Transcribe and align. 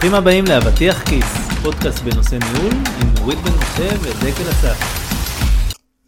ברוכים 0.00 0.18
הבאים 0.18 0.44
לאבטיח 0.44 1.08
כיס, 1.08 1.24
פודקאסט 1.62 2.02
בנושא 2.02 2.34
ניהול 2.34 2.72
עם 2.72 3.14
נורית 3.18 3.38
בן 3.38 3.50
משה 3.50 3.88
ודקל 4.00 4.50
אסף. 4.50 4.78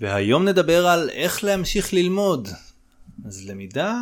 והיום 0.01 0.49
נדבר 0.49 0.87
על 0.87 1.11
איך 1.11 1.45
להמשיך 1.45 1.93
ללמוד. 1.93 2.49
אז 3.27 3.49
למידה 3.49 3.95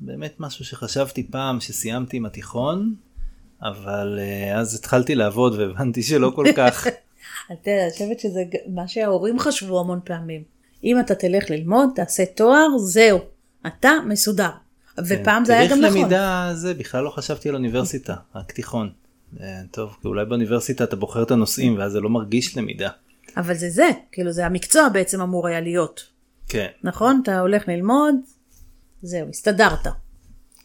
באמת 0.00 0.34
משהו 0.38 0.64
שחשבתי 0.64 1.30
פעם 1.30 1.60
שסיימתי 1.60 2.16
עם 2.16 2.26
התיכון, 2.26 2.94
אבל 3.62 4.18
uh, 4.18 4.56
אז 4.58 4.74
התחלתי 4.74 5.14
לעבוד 5.14 5.54
והבנתי 5.54 6.02
שלא 6.02 6.32
כל 6.34 6.46
כך. 6.56 6.86
יודע, 7.50 7.82
אני 7.82 7.92
חושבת 7.92 8.20
שזה 8.20 8.44
מה 8.66 8.88
שההורים 8.88 9.38
חשבו 9.38 9.80
המון 9.80 10.00
פעמים. 10.04 10.42
אם 10.84 11.00
אתה 11.00 11.14
תלך 11.14 11.50
ללמוד, 11.50 11.88
תעשה 11.94 12.24
תואר, 12.26 12.78
זהו, 12.78 13.18
אתה 13.66 13.92
מסודר. 14.06 14.50
ופעם 15.06 15.44
זה 15.44 15.58
היה 15.58 15.70
גם 15.70 15.80
נכון. 15.80 16.00
למידה 16.00 16.50
זה 16.54 16.74
בכלל 16.74 17.04
לא 17.04 17.10
חשבתי 17.10 17.48
על 17.48 17.54
אוניברסיטה, 17.54 18.14
רק 18.34 18.52
תיכון. 18.52 18.90
אה, 19.40 19.60
טוב, 19.70 19.96
כי 20.02 20.08
אולי 20.08 20.24
באוניברסיטה 20.24 20.84
אתה 20.84 20.96
בוחר 20.96 21.22
את 21.22 21.30
הנושאים 21.30 21.78
ואז 21.78 21.92
זה 21.92 22.00
לא 22.00 22.10
מרגיש 22.10 22.56
למידה. 22.56 22.90
אבל 23.36 23.54
זה 23.54 23.70
זה, 23.70 23.88
כאילו 24.12 24.32
זה 24.32 24.46
המקצוע 24.46 24.88
בעצם 24.88 25.20
אמור 25.20 25.46
היה 25.46 25.60
להיות. 25.60 26.06
כן. 26.48 26.66
נכון? 26.82 27.20
אתה 27.22 27.40
הולך 27.40 27.68
ללמוד, 27.68 28.14
זהו, 29.02 29.28
הסתדרת. 29.28 29.86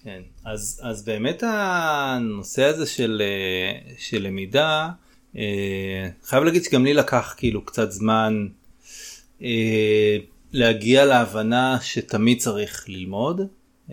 כן, 0.04 0.22
אז, 0.46 0.82
אז 0.84 1.06
באמת 1.06 1.44
הנושא 1.48 2.64
הזה 2.64 2.86
של, 2.86 3.22
אה, 3.26 3.94
של 3.98 4.22
למידה, 4.22 4.90
אה, 5.38 6.10
חייב 6.24 6.44
להגיד 6.44 6.64
שגם 6.64 6.86
לי 6.86 6.94
לקח 6.94 7.34
כאילו 7.38 7.66
קצת 7.66 7.92
זמן 7.92 8.48
אה, 9.42 10.18
להגיע 10.52 11.06
להבנה 11.06 11.78
שתמיד 11.82 12.40
צריך 12.40 12.86
ללמוד. 12.88 13.42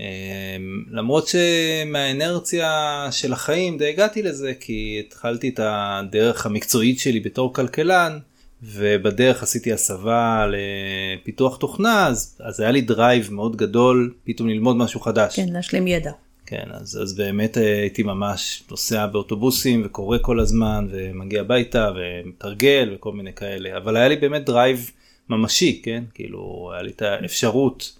אה, 0.00 0.56
למרות 0.90 1.28
שמהאינרציה 1.28 3.08
של 3.10 3.32
החיים 3.32 3.78
די 3.78 3.88
הגעתי 3.88 4.22
לזה 4.22 4.52
כי 4.60 5.02
התחלתי 5.06 5.48
את 5.48 5.60
הדרך 5.62 6.46
המקצועית 6.46 6.98
שלי 6.98 7.20
בתור 7.20 7.54
כלכלן 7.54 8.18
ובדרך 8.62 9.42
עשיתי 9.42 9.72
הסבה 9.72 10.46
לפיתוח 10.48 11.56
תוכנה 11.56 12.06
אז, 12.06 12.38
אז 12.40 12.60
היה 12.60 12.70
לי 12.70 12.80
drive 12.80 13.32
מאוד 13.32 13.56
גדול 13.56 14.14
פתאום 14.24 14.48
ללמוד 14.48 14.76
משהו 14.76 15.00
חדש. 15.00 15.36
כן, 15.36 15.48
להשלים 15.48 15.86
ידע. 15.86 16.12
כן, 16.46 16.64
אז, 16.70 16.98
אז 17.02 17.16
באמת 17.16 17.56
הייתי 17.56 18.02
ממש 18.02 18.62
נוסע 18.70 19.06
באוטובוסים 19.06 19.82
וקורא 19.84 20.18
כל 20.22 20.40
הזמן 20.40 20.86
ומגיע 20.90 21.40
הביתה 21.40 21.90
ומתרגל 21.96 22.92
וכל 22.94 23.12
מיני 23.12 23.32
כאלה, 23.32 23.76
אבל 23.76 23.96
היה 23.96 24.08
לי 24.08 24.16
באמת 24.16 24.44
drive 24.44 24.90
ממשי, 25.28 25.80
כן? 25.84 26.04
כאילו, 26.14 26.70
היה 26.72 26.82
לי 26.82 26.90
את 26.90 27.02
האפשרות 27.02 27.99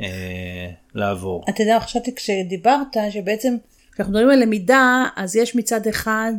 אה, 0.00 0.70
לעבור. 0.94 1.44
אתה 1.48 1.62
יודע, 1.62 1.80
חשבתי 1.80 2.14
כשדיברת 2.14 2.96
שבעצם 3.10 3.56
כשאנחנו 3.92 4.12
מדברים 4.12 4.30
על 4.30 4.42
למידה, 4.42 5.04
אז 5.16 5.36
יש 5.36 5.56
מצד 5.56 5.86
אחד 5.86 6.32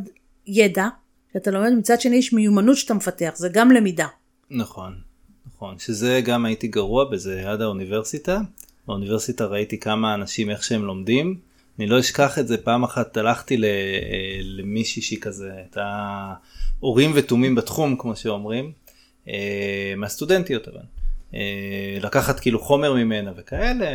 ידע, 0.46 0.88
שאתה 1.32 1.50
לומד, 1.50 1.72
מצד 1.78 2.00
שני 2.00 2.16
יש 2.16 2.32
מיומנות 2.32 2.76
שאתה 2.76 2.94
מפתח, 2.94 3.32
זה 3.34 3.48
גם 3.48 3.70
למידה. 3.70 4.06
נכון, 4.50 4.98
נכון, 5.46 5.78
שזה 5.78 6.20
גם 6.24 6.44
הייתי 6.44 6.68
גרוע 6.68 7.04
בזה 7.04 7.50
עד 7.50 7.60
האוניברסיטה. 7.60 8.40
באוניברסיטה 8.86 9.46
ראיתי 9.46 9.78
כמה 9.78 10.14
אנשים 10.14 10.50
איך 10.50 10.64
שהם 10.64 10.84
לומדים. 10.84 11.40
אני 11.78 11.86
לא 11.86 12.00
אשכח 12.00 12.38
את 12.38 12.48
זה, 12.48 12.56
פעם 12.56 12.84
אחת 12.84 13.16
הלכתי 13.16 13.64
אה, 13.64 14.38
למישהי 14.42 15.02
שהיא 15.02 15.20
כזה, 15.20 15.52
הייתה 15.56 16.34
אורים 16.82 17.10
ותומים 17.14 17.54
בתחום 17.54 17.96
כמו 17.98 18.16
שאומרים, 18.16 18.72
אה, 19.28 19.94
מהסטודנטיות 19.96 20.68
אבל. 20.68 20.80
אה, 21.34 21.98
לקחת 22.00 22.40
כאילו 22.40 22.60
חומר 22.60 22.94
ממנה 22.94 23.32
וכאלה 23.36 23.86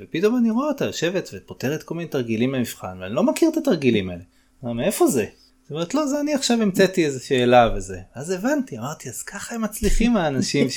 ופתאום 0.00 0.36
אני 0.36 0.50
רואה 0.50 0.68
אותה 0.68 0.84
יושבת 0.84 1.30
ופותרת 1.32 1.82
כל 1.82 1.94
מיני 1.94 2.08
תרגילים 2.08 2.52
במבחן 2.52 2.98
ואני 3.00 3.14
לא 3.14 3.22
מכיר 3.22 3.48
את 3.48 3.56
התרגילים 3.56 4.10
האלה. 4.10 4.22
מאיפה 4.62 5.06
זה? 5.06 5.26
זאת 5.62 5.70
אומרת 5.70 5.94
לא 5.94 6.06
זה 6.06 6.20
אני 6.20 6.34
עכשיו 6.34 6.62
המצאתי 6.62 7.04
איזה 7.04 7.20
שאלה 7.20 7.70
וזה 7.76 7.98
אז 8.14 8.30
הבנתי 8.30 8.78
אמרתי 8.78 9.08
אז 9.08 9.22
ככה 9.22 9.54
הם 9.54 9.62
מצליחים 9.62 10.16
האנשים 10.16 10.66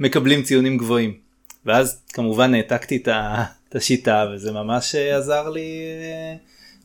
שמקבלים 0.00 0.42
ציונים 0.42 0.78
גבוהים 0.78 1.18
ואז 1.66 2.00
כמובן 2.12 2.54
העתקתי 2.54 3.02
את 3.06 3.74
השיטה 3.74 4.26
וזה 4.34 4.52
ממש 4.52 4.94
עזר 4.94 5.48
לי 5.48 5.82
אה, 6.02 6.36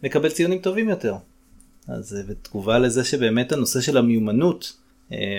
לקבל 0.03 0.29
ציונים 0.29 0.59
טובים 0.59 0.90
יותר. 0.90 1.16
אז 1.88 2.18
בתגובה 2.28 2.79
לזה 2.79 3.03
שבאמת 3.03 3.52
הנושא 3.52 3.81
של 3.81 3.97
המיומנות 3.97 4.73
אה, 4.73 4.78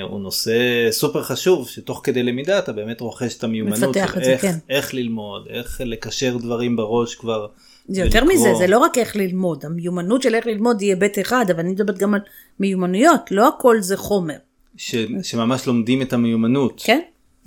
הוא 0.02 0.20
נושא 0.20 0.88
סופר 0.90 1.22
חשוב 1.22 1.68
שתוך 1.68 2.00
כדי 2.04 2.22
למידה 2.22 2.58
אתה 2.58 2.72
באמת 2.72 3.00
רוכש 3.00 3.36
את 3.36 3.44
המיומנות 3.44 3.96
מפתח 3.96 4.18
את 4.18 4.22
איך, 4.22 4.24
זה, 4.24 4.36
כן. 4.40 4.54
איך 4.68 4.94
ללמוד 4.94 5.46
איך 5.50 5.80
לקשר 5.84 6.36
דברים 6.36 6.76
בראש 6.76 7.14
כבר. 7.14 7.46
זה 7.88 8.00
יותר 8.00 8.18
ולקרוא. 8.18 8.34
מזה 8.34 8.54
זה 8.58 8.66
לא 8.66 8.78
רק 8.78 8.98
איך 8.98 9.16
ללמוד 9.16 9.64
המיומנות 9.64 10.22
של 10.22 10.34
איך 10.34 10.46
ללמוד 10.46 10.80
היא 10.80 10.88
היבט 10.88 11.18
אחד 11.18 11.46
אבל 11.50 11.60
אני 11.60 11.70
מדברת 11.70 11.98
גם 11.98 12.14
על 12.14 12.20
מיומנויות 12.60 13.30
לא 13.30 13.48
הכל 13.48 13.80
זה 13.80 13.96
חומר. 13.96 14.36
ש, 14.76 14.94
שממש 15.22 15.66
לומדים 15.66 16.02
את 16.02 16.12
המיומנות. 16.12 16.82
כן. 16.84 17.00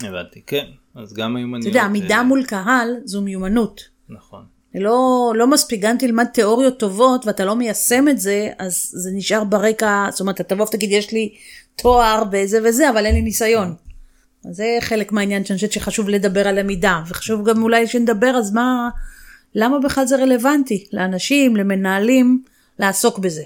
הבנתי 0.04 0.42
כן 0.48 0.66
אז 0.96 1.14
גם 1.14 1.34
מיומנויות. 1.34 1.68
אתה 1.68 1.78
יודע 1.78 1.84
עמידה 1.84 2.18
אה... 2.18 2.24
מול 2.24 2.44
קהל 2.44 2.90
זו 3.06 3.22
מיומנות. 3.22 3.82
נכון. 4.10 4.44
לא, 4.76 5.34
לא 5.36 5.48
מספיק, 5.48 5.82
גם 5.82 5.98
תלמד 5.98 6.26
תיאוריות 6.34 6.80
טובות 6.80 7.26
ואתה 7.26 7.46
לא 7.46 7.56
מיישם 7.56 8.08
את 8.10 8.20
זה, 8.20 8.50
אז 8.60 8.92
זה 8.94 9.10
נשאר 9.14 9.44
ברקע, 9.44 10.08
זאת 10.12 10.22
אומרת, 10.22 10.42
אתה 10.42 10.56
תבוא 10.56 10.66
ותגיד, 10.66 10.92
יש 10.92 11.12
לי 11.12 11.34
תואר 11.76 12.24
בזה 12.32 12.60
וזה, 12.64 12.90
אבל 12.90 13.06
אין 13.06 13.16
לי 13.16 13.22
ניסיון. 13.22 13.76
אז 14.50 14.56
זה 14.56 14.78
חלק 14.82 15.12
מהעניין 15.12 15.46
שאני 15.46 15.58
חושבת 15.58 15.72
שחשוב 15.72 16.10
לדבר 16.10 16.48
על 16.48 16.60
למידה, 16.60 17.02
וחשוב 17.08 17.50
גם 17.50 17.64
אולי 17.64 17.88
שנדבר, 17.88 18.36
אז 18.38 18.54
מה, 18.54 18.90
למה 19.56 19.80
בכלל 19.80 20.06
זה 20.06 20.16
רלוונטי 20.16 20.86
לאנשים, 20.94 21.56
למנהלים, 21.56 22.44
לעסוק 22.80 23.20
בזה. 23.20 23.44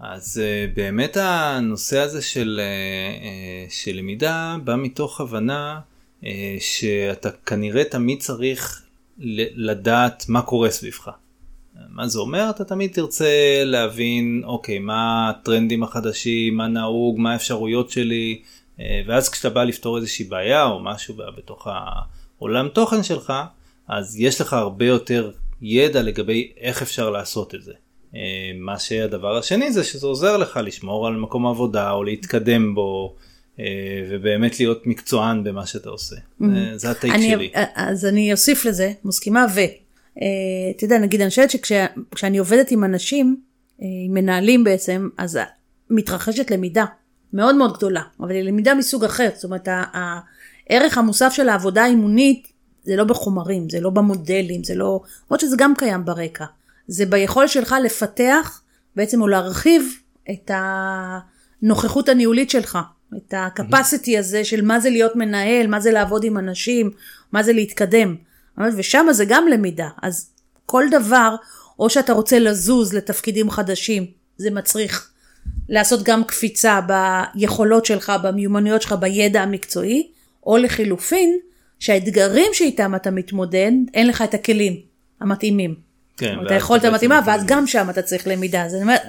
אז 0.00 0.42
uh, 0.42 0.76
באמת 0.76 1.16
הנושא 1.20 1.98
הזה 1.98 2.22
של, 2.22 2.60
uh, 2.60 3.72
של 3.72 3.96
למידה 3.96 4.56
בא 4.64 4.76
מתוך 4.76 5.20
הבנה 5.20 5.80
שאתה 6.60 7.30
כנראה 7.46 7.84
תמיד 7.84 8.20
צריך 8.20 8.82
לדעת 9.54 10.24
מה 10.28 10.42
קורה 10.42 10.70
סביבך. 10.70 11.10
מה 11.88 12.08
זה 12.08 12.18
אומר? 12.18 12.50
אתה 12.50 12.64
תמיד 12.64 12.92
תרצה 12.92 13.62
להבין, 13.64 14.42
אוקיי, 14.44 14.78
מה 14.78 15.30
הטרנדים 15.30 15.82
החדשים, 15.82 16.56
מה 16.56 16.68
נהוג, 16.68 17.18
מה 17.18 17.32
האפשרויות 17.32 17.90
שלי, 17.90 18.42
אה, 18.80 19.02
ואז 19.06 19.28
כשאתה 19.28 19.50
בא 19.50 19.64
לפתור 19.64 19.96
איזושהי 19.96 20.24
בעיה 20.24 20.64
או 20.64 20.80
משהו 20.80 21.14
בתוך 21.36 21.68
העולם 21.70 22.68
תוכן 22.68 23.02
שלך, 23.02 23.32
אז 23.88 24.20
יש 24.20 24.40
לך 24.40 24.52
הרבה 24.52 24.84
יותר 24.84 25.30
ידע 25.62 26.02
לגבי 26.02 26.52
איך 26.60 26.82
אפשר 26.82 27.10
לעשות 27.10 27.54
את 27.54 27.62
זה. 27.62 27.72
אה, 28.14 28.20
מה 28.58 28.78
שהדבר 28.78 29.36
השני 29.36 29.72
זה 29.72 29.84
שזה 29.84 30.06
עוזר 30.06 30.36
לך 30.36 30.60
לשמור 30.64 31.06
על 31.06 31.16
מקום 31.16 31.46
עבודה 31.46 31.90
או 31.90 32.04
להתקדם 32.04 32.74
בו. 32.74 33.14
אה, 33.60 33.64
ובאמת 34.10 34.60
להיות 34.60 34.86
מקצוען 34.86 35.44
במה 35.44 35.66
שאתה 35.66 35.88
עושה. 35.90 36.16
Mm-hmm. 36.16 36.44
זה 36.76 36.90
הטייק 36.90 37.14
שלי. 37.16 37.50
אז 37.74 38.04
אני 38.04 38.32
אוסיף 38.32 38.64
לזה, 38.64 38.92
מסכימה 39.04 39.46
ו... 39.54 39.60
אה, 40.22 40.26
אתה 40.76 40.84
יודע, 40.84 40.98
נגיד, 40.98 41.20
אני 41.20 41.30
חושבת 41.30 41.50
שכשאני 41.50 42.38
עובדת 42.38 42.70
עם 42.70 42.84
אנשים, 42.84 43.40
אה, 43.82 43.86
עם 44.06 44.14
מנהלים 44.14 44.64
בעצם, 44.64 45.08
אז 45.18 45.38
מתרחשת 45.90 46.50
למידה 46.50 46.84
מאוד 47.32 47.54
מאוד 47.54 47.76
גדולה, 47.76 48.02
אבל 48.20 48.30
היא 48.30 48.42
למידה 48.42 48.74
מסוג 48.74 49.04
אחר. 49.04 49.28
זאת 49.34 49.44
אומרת, 49.44 49.68
הערך 49.70 50.98
המוסף 50.98 51.32
של 51.32 51.48
העבודה 51.48 51.84
האימונית 51.84 52.52
זה 52.84 52.96
לא 52.96 53.04
בחומרים, 53.04 53.70
זה 53.70 53.80
לא 53.80 53.90
במודלים, 53.90 54.64
זה 54.64 54.74
לא... 54.74 55.00
למרות 55.26 55.40
שזה 55.40 55.56
גם 55.58 55.74
קיים 55.78 56.04
ברקע. 56.04 56.44
זה 56.88 57.06
ביכולת 57.06 57.48
שלך 57.48 57.74
לפתח 57.84 58.62
בעצם 58.96 59.22
או 59.22 59.28
להרחיב 59.28 59.82
את 60.30 60.50
הנוכחות 61.62 62.08
הניהולית 62.08 62.50
שלך, 62.50 62.78
את 63.16 63.34
ה-capacity 63.34 64.18
הזה 64.18 64.44
של 64.44 64.64
מה 64.64 64.80
זה 64.80 64.90
להיות 64.90 65.16
מנהל, 65.16 65.66
מה 65.66 65.80
זה 65.80 65.90
לעבוד 65.90 66.24
עם 66.24 66.38
אנשים, 66.38 66.90
מה 67.32 67.42
זה 67.42 67.52
להתקדם. 67.52 68.16
ושם 68.76 69.06
זה 69.10 69.24
גם 69.24 69.48
למידה. 69.48 69.88
אז 70.02 70.30
כל 70.66 70.84
דבר, 70.90 71.34
או 71.78 71.90
שאתה 71.90 72.12
רוצה 72.12 72.38
לזוז 72.38 72.94
לתפקידים 72.94 73.50
חדשים, 73.50 74.06
זה 74.36 74.50
מצריך 74.50 75.10
לעשות 75.68 76.02
גם 76.02 76.24
קפיצה 76.24 76.80
ביכולות 76.80 77.84
שלך, 77.84 78.12
במיומנויות 78.22 78.82
שלך, 78.82 78.92
בידע 78.92 79.42
המקצועי, 79.42 80.08
או 80.46 80.56
לחילופין, 80.56 81.38
שהאתגרים 81.78 82.50
שאיתם 82.52 82.94
אתה 82.94 83.10
מתמודד, 83.10 83.72
אין 83.94 84.06
לך 84.06 84.22
את 84.22 84.34
הכלים 84.34 84.80
המתאימים. 85.20 85.74
כן. 86.16 86.36
את 86.46 86.50
היכולת 86.50 86.84
המתאימה, 86.84 87.20
ואז 87.26 87.42
גם 87.46 87.66
שם 87.66 87.90
אתה 87.90 88.02
צריך 88.02 88.26
למידה. 88.26 88.64
אז 88.64 88.74
אני 88.74 88.82
אומרת, 88.82 89.02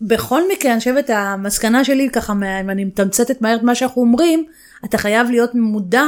בכל 0.00 0.42
מקרה, 0.52 0.72
אני 0.72 0.78
חושבת, 0.78 1.10
המסקנה 1.10 1.84
שלי, 1.84 2.10
ככה, 2.12 2.32
אם 2.32 2.70
אני 2.70 2.84
מתמצתת 2.84 3.40
מהר 3.40 3.56
את 3.56 3.62
מה 3.62 3.74
שאנחנו 3.74 4.02
אומרים, 4.02 4.44
אתה 4.84 4.98
חייב 4.98 5.30
להיות 5.30 5.54
מודע 5.54 6.04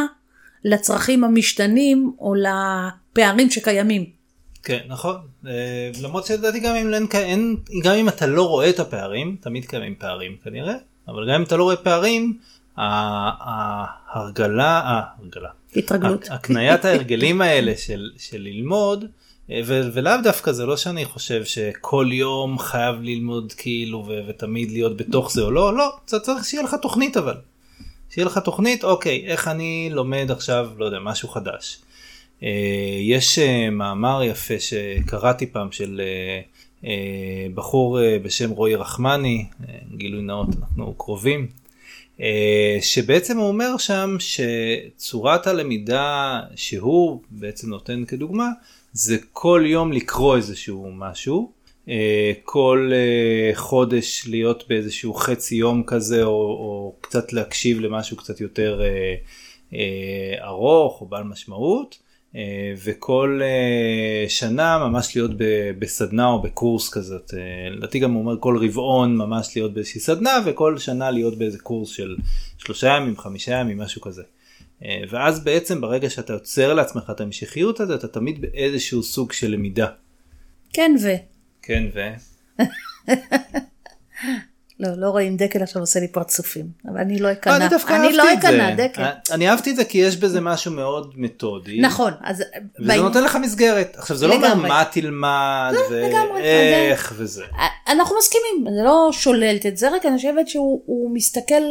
לצרכים 0.64 1.24
המשתנים 1.24 2.12
או 2.18 2.34
לפערים 2.34 3.50
שקיימים. 3.50 4.04
כן 4.62 4.80
נכון 4.88 5.16
אה, 5.46 5.90
למרות 6.02 6.26
שלדעתי 6.26 6.60
גם 6.60 6.74
אם, 6.74 6.94
אין, 6.94 7.06
אין, 7.14 7.56
גם 7.82 7.94
אם 7.94 8.08
אתה 8.08 8.26
לא 8.26 8.48
רואה 8.48 8.70
את 8.70 8.80
הפערים 8.80 9.36
תמיד 9.40 9.64
קיימים 9.64 9.94
פערים 9.98 10.36
כנראה 10.44 10.74
אבל 11.08 11.28
גם 11.28 11.34
אם 11.34 11.42
אתה 11.42 11.56
לא 11.56 11.64
רואה 11.64 11.76
פערים 11.76 12.38
ההרגלה 12.76 14.80
ההרגלה 14.84 15.48
התרגלות 15.76 16.26
הקניית 16.30 16.84
ההרגלים 16.84 17.40
האלה 17.40 17.76
של, 17.76 18.10
של 18.18 18.40
ללמוד 18.40 19.04
אה, 19.50 19.60
ו- 19.66 19.88
ולאו 19.92 20.12
דווקא 20.22 20.52
זה 20.52 20.66
לא 20.66 20.76
שאני 20.76 21.04
חושב 21.04 21.44
שכל 21.44 22.08
יום 22.12 22.58
חייב 22.58 22.96
ללמוד 23.02 23.52
כאילו 23.52 24.04
ו- 24.08 24.20
ותמיד 24.28 24.70
להיות 24.70 24.96
בתוך 24.96 25.32
זה 25.32 25.42
או 25.42 25.50
לא, 25.50 25.76
לא, 25.76 25.96
צריך 26.04 26.44
שיהיה 26.44 26.62
לך 26.62 26.76
תוכנית 26.82 27.16
אבל. 27.16 27.36
שיהיה 28.14 28.26
לך 28.26 28.38
תוכנית, 28.38 28.84
אוקיי, 28.84 29.24
איך 29.26 29.48
אני 29.48 29.88
לומד 29.92 30.30
עכשיו, 30.30 30.68
לא 30.76 30.84
יודע, 30.84 30.98
משהו 30.98 31.28
חדש. 31.28 31.78
אה, 32.42 32.48
יש 33.00 33.38
אה, 33.38 33.70
מאמר 33.70 34.22
יפה 34.22 34.54
שקראתי 34.58 35.46
פעם 35.46 35.72
של 35.72 36.00
בחור 37.54 37.98
בשם 38.22 38.50
רועי 38.50 38.74
רחמני, 38.74 39.46
גילוי 39.96 40.22
נאות, 40.22 40.48
אנחנו 40.60 40.94
קרובים, 40.94 41.46
שבעצם 42.80 43.38
הוא 43.38 43.48
אומר 43.48 43.76
שם 43.78 44.16
שצורת 44.18 45.46
הלמידה 45.46 46.40
שהוא 46.56 47.20
בעצם 47.30 47.68
נותן 47.68 48.04
כדוגמה, 48.04 48.48
זה 48.92 49.16
כל 49.32 49.64
יום 49.66 49.92
לקרוא 49.92 50.36
איזשהו 50.36 50.90
משהו, 50.92 51.52
אה, 51.52 51.63
כל 52.44 52.90
אה, 52.92 53.50
חודש 53.54 54.26
להיות 54.26 54.64
באיזשהו 54.68 55.14
חצי 55.14 55.54
יום 55.54 55.82
כזה 55.86 56.24
או, 56.24 56.30
או 56.30 56.94
קצת 57.00 57.32
להקשיב 57.32 57.80
למשהו 57.80 58.16
קצת 58.16 58.40
יותר 58.40 58.80
אה, 59.72 60.46
ארוך 60.46 61.00
או 61.00 61.06
בעל 61.06 61.24
משמעות 61.24 62.04
וכל 62.84 63.40
שנה 64.28 64.78
ממש 64.78 65.16
להיות 65.16 65.30
בסדנה 65.78 66.26
או 66.26 66.42
בקורס 66.42 66.88
כזאת, 66.88 67.34
לדעתי 67.70 67.98
גם 67.98 68.12
הוא 68.12 68.22
אומר 68.22 68.36
כל 68.40 68.58
רבעון 68.64 69.16
ממש 69.16 69.56
להיות 69.56 69.74
באיזושהי 69.74 70.00
סדנה 70.00 70.30
וכל 70.46 70.78
שנה 70.78 71.10
להיות 71.10 71.38
באיזה 71.38 71.58
קורס 71.58 71.88
של 71.88 72.16
שלושה 72.58 72.86
ימים, 72.86 73.16
חמישה 73.16 73.52
ימים, 73.52 73.78
משהו 73.78 74.00
כזה. 74.00 74.22
אה, 74.84 75.02
ואז 75.10 75.44
בעצם 75.44 75.80
ברגע 75.80 76.10
שאתה 76.10 76.32
יוצר 76.32 76.74
לעצמך 76.74 77.10
את 77.10 77.20
המשכיות 77.20 77.80
הזאת 77.80 77.98
אתה 77.98 78.08
תמיד 78.08 78.40
באיזשהו 78.40 79.02
סוג 79.02 79.32
של 79.32 79.50
למידה. 79.50 79.86
כן 80.72 80.96
ו. 81.02 81.33
כן 81.66 81.84
ו. 81.94 82.00
לא, 84.80 84.88
לא 84.96 85.10
רואים 85.10 85.36
דקל 85.36 85.62
עכשיו 85.62 85.82
עושה 85.82 86.00
לי 86.00 86.08
פרצופים, 86.08 86.66
אבל 86.88 86.98
אני 86.98 87.18
לא 87.18 87.32
אכנע, 87.32 87.56
אני 87.56 87.68
דווקא 87.68 87.92
אהבתי 87.92 88.16
לא 88.16 88.34
אכנע, 88.34 88.74
דקל. 88.74 89.02
אה, 89.02 89.12
אני 89.30 89.48
אהבתי 89.48 89.70
את 89.70 89.76
זה 89.76 89.84
כי 89.84 89.98
יש 89.98 90.16
בזה 90.16 90.40
משהו 90.40 90.72
מאוד 90.72 91.12
מתודי. 91.16 91.80
נכון, 91.80 92.12
אז... 92.22 92.36
וזה 92.80 92.88
בעין... 92.88 93.00
נותן 93.00 93.24
לך 93.24 93.36
מסגרת. 93.36 93.96
עכשיו 93.96 94.16
זה 94.16 94.26
לא 94.26 94.34
אומר 94.34 94.54
מה 94.54 94.84
תלמד, 94.92 95.74
ואיך 95.90 97.14
וזה. 97.16 97.44
אנחנו 97.88 98.16
מסכימים, 98.18 98.74
זה 98.76 98.84
לא 98.84 99.08
שוללת 99.12 99.66
את 99.66 99.76
זה, 99.76 99.90
רק 99.90 100.06
אני 100.06 100.16
חושבת 100.16 100.48
שהוא 100.48 101.14
מסתכל 101.14 101.62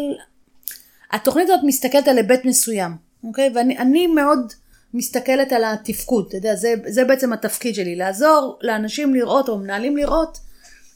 התוכנית 1.12 1.50
הזאת 1.50 1.64
מסתכלת 1.64 2.08
על 2.08 2.18
היבט 2.18 2.46
מסוים, 2.46 2.92
אוקיי? 3.24 3.52
ואני 3.56 4.08
מאוד 4.08 4.54
מסתכלת 4.94 5.52
על 5.52 5.64
התפקוד, 5.64 6.26
אתה 6.28 6.38
יודע, 6.38 6.56
זה, 6.56 6.74
זה 6.88 7.04
בעצם 7.04 7.34
התפקיד 7.34 7.76
שלי, 7.76 7.96
לעזור 7.96 8.60
לאנשים 8.62 9.16
לראות 9.16 9.50
או 9.50 9.58
מנהלים 9.58 9.98
לראות 9.98 10.38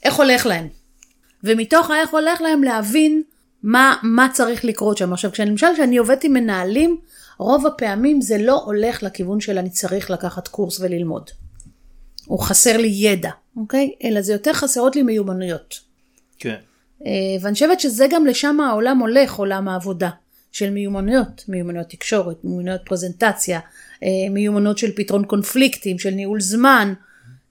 איך 0.03 0.15
הולך 0.15 0.45
להם. 0.45 0.67
ומתוך 1.43 1.89
האיך 1.89 2.09
הולך 2.09 2.41
להם 2.41 2.63
להבין 2.63 3.23
מה, 3.63 3.95
מה 4.03 4.27
צריך 4.33 4.65
לקרות 4.65 4.97
שם. 4.97 5.13
עכשיו, 5.13 5.31
למשל 5.45 5.67
כשאני 5.73 5.97
עובדת 5.97 6.23
עם 6.23 6.33
מנהלים, 6.33 6.99
רוב 7.37 7.67
הפעמים 7.67 8.21
זה 8.21 8.37
לא 8.37 8.63
הולך 8.65 9.03
לכיוון 9.03 9.39
של 9.39 9.57
אני 9.57 9.69
צריך 9.69 10.11
לקחת 10.11 10.47
קורס 10.47 10.79
וללמוד. 10.79 11.29
או 12.29 12.37
חסר 12.37 12.77
לי 12.77 12.87
ידע, 12.87 13.31
אוקיי? 13.57 13.91
אלא 14.03 14.21
זה 14.21 14.33
יותר 14.33 14.53
חסרות 14.53 14.95
לי 14.95 15.03
מיומנויות. 15.03 15.79
כן. 16.39 16.55
אה, 17.05 17.11
ואני 17.41 17.53
חושבת 17.53 17.79
שזה 17.79 18.07
גם 18.09 18.25
לשם 18.25 18.59
העולם 18.59 18.99
הולך, 18.99 19.35
עולם 19.35 19.67
העבודה. 19.67 20.09
של 20.57 20.69
מיומנויות, 20.69 21.43
מיומנויות 21.47 21.89
תקשורת, 21.89 22.35
מיומנויות 22.43 22.81
פרזנטציה, 22.85 23.59
אה, 24.03 24.09
מיומנויות 24.31 24.77
של 24.77 24.91
פתרון 24.95 25.25
קונפליקטים, 25.25 25.99
של 25.99 26.09
ניהול 26.09 26.41
זמן, 26.41 26.93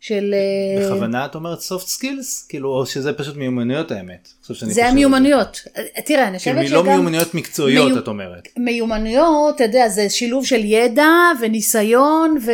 של... 0.00 0.35
אה, 0.35 0.87
בכוונה 0.87 1.25
את 1.25 1.35
אומרת 1.35 1.58
soft 1.58 1.88
skills? 1.99 2.49
כאילו, 2.49 2.69
או 2.69 2.87
שזה 2.87 3.12
פשוט 3.12 3.37
מיומנויות 3.37 3.91
האמת? 3.91 4.29
זה 4.50 4.87
המיומנויות. 4.87 5.61
תראה, 6.06 6.29
אני 6.29 6.38
חושבת 6.38 6.55
כאילו, 6.55 6.69
שגם... 6.69 6.79
כאילו, 6.79 6.93
לא 6.93 6.93
מיומנויות 6.93 7.35
מקצועיות, 7.35 7.87
מיומ... 7.87 7.99
את 7.99 8.08
אומרת. 8.08 8.49
מיומנויות, 8.56 9.55
אתה 9.55 9.64
יודע, 9.64 9.88
זה 9.88 10.09
שילוב 10.11 10.47
של 10.47 10.64
ידע 10.64 11.12
וניסיון 11.41 12.37
ו... 12.47 12.50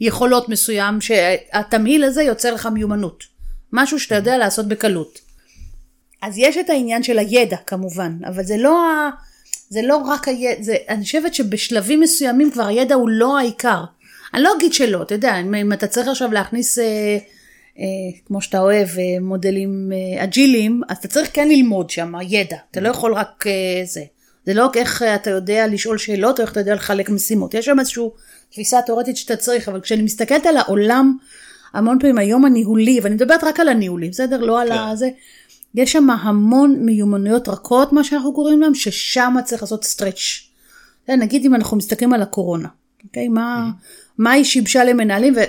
ויכולות 0.00 0.48
מסוים, 0.48 1.00
שהתמהיל 1.00 2.04
הזה 2.04 2.22
יוצר 2.22 2.54
לך 2.54 2.66
מיומנות. 2.66 3.24
משהו 3.72 4.00
שאתה 4.00 4.14
יודע 4.14 4.38
לעשות 4.38 4.68
בקלות. 4.68 5.31
אז 6.22 6.38
יש 6.38 6.56
את 6.56 6.70
העניין 6.70 7.02
של 7.02 7.18
הידע 7.18 7.56
כמובן, 7.66 8.18
אבל 8.26 8.44
זה 8.44 8.56
לא, 8.56 8.86
ה... 8.86 9.10
זה 9.68 9.82
לא 9.82 9.96
רק 9.96 10.28
הידע, 10.28 10.62
זה... 10.62 10.76
אני 10.88 11.04
חושבת 11.04 11.34
שבשלבים 11.34 12.00
מסוימים 12.00 12.50
כבר 12.50 12.66
הידע 12.66 12.94
הוא 12.94 13.08
לא 13.08 13.38
העיקר. 13.38 13.84
אני 14.34 14.42
לא 14.42 14.52
אגיד 14.56 14.72
שלא, 14.72 15.02
אתה 15.02 15.14
יודע, 15.14 15.36
אם 15.38 15.72
אתה 15.72 15.86
צריך 15.86 16.08
עכשיו 16.08 16.32
להכניס, 16.32 16.78
אה, 16.78 16.84
אה, 17.78 17.84
כמו 18.26 18.42
שאתה 18.42 18.60
אוהב, 18.60 18.88
אה, 18.88 19.20
מודלים 19.20 19.92
אה, 19.92 20.24
אג'יליים, 20.24 20.80
אז 20.88 20.96
אתה 20.96 21.08
צריך 21.08 21.30
כן 21.32 21.48
ללמוד 21.48 21.90
שם 21.90 22.12
ידע, 22.28 22.56
אתה 22.70 22.80
לא 22.80 22.88
יכול 22.88 23.14
רק 23.14 23.44
אה, 23.46 23.84
זה. 23.84 24.02
זה 24.46 24.54
לא 24.54 24.70
איך 24.74 25.02
אתה 25.02 25.30
יודע 25.30 25.66
לשאול 25.66 25.98
שאלות 25.98 26.38
או 26.38 26.44
איך 26.44 26.52
אתה 26.52 26.60
יודע 26.60 26.74
לחלק 26.74 27.10
משימות. 27.10 27.54
יש 27.54 27.64
שם 27.64 27.80
איזושהי 27.80 28.04
תפיסה 28.50 28.82
תאורטית 28.86 29.16
שאתה 29.16 29.36
צריך, 29.36 29.68
אבל 29.68 29.80
כשאני 29.80 30.02
מסתכלת 30.02 30.46
על 30.46 30.56
העולם, 30.56 31.16
המון 31.74 31.98
פעמים 31.98 32.18
היום 32.18 32.44
הניהולי, 32.44 33.00
ואני 33.02 33.14
מדברת 33.14 33.44
רק 33.44 33.60
על 33.60 33.68
הניהולי, 33.68 34.08
בסדר? 34.08 34.40
לא 34.40 34.60
כן. 34.66 34.72
על 34.72 34.78
הזה. 34.78 35.08
יש 35.74 35.92
שם 35.92 36.10
המון 36.10 36.76
מיומנויות 36.80 37.48
רכות, 37.48 37.92
מה 37.92 38.04
שאנחנו 38.04 38.34
קוראים 38.34 38.60
להם, 38.60 38.74
ששם 38.74 39.34
צריך 39.44 39.62
לעשות 39.62 39.84
סטרץ'. 39.84 40.48
נגיד 41.08 41.44
אם 41.44 41.54
אנחנו 41.54 41.76
מסתכלים 41.76 42.12
על 42.12 42.22
הקורונה, 42.22 42.68
אוקיי? 43.04 43.28
מה, 43.28 43.70
mm-hmm. 43.70 44.02
מה 44.18 44.30
היא 44.30 44.44
שיבשה 44.44 44.84
למנהלים, 44.84 45.34
ו, 45.36 45.40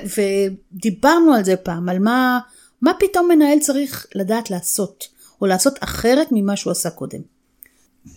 ודיברנו 0.73 1.33
על 1.33 1.43
זה 1.43 1.55
פעם, 1.55 1.89
על 1.89 1.99
מה, 1.99 2.39
מה 2.81 2.91
פתאום 2.99 3.27
מנהל 3.27 3.59
צריך 3.59 4.07
לדעת 4.15 4.51
לעשות, 4.51 5.07
או 5.41 5.45
לעשות 5.45 5.73
אחרת 5.79 6.27
ממה 6.31 6.55
שהוא 6.55 6.71
עשה 6.71 6.89
קודם. 6.89 7.19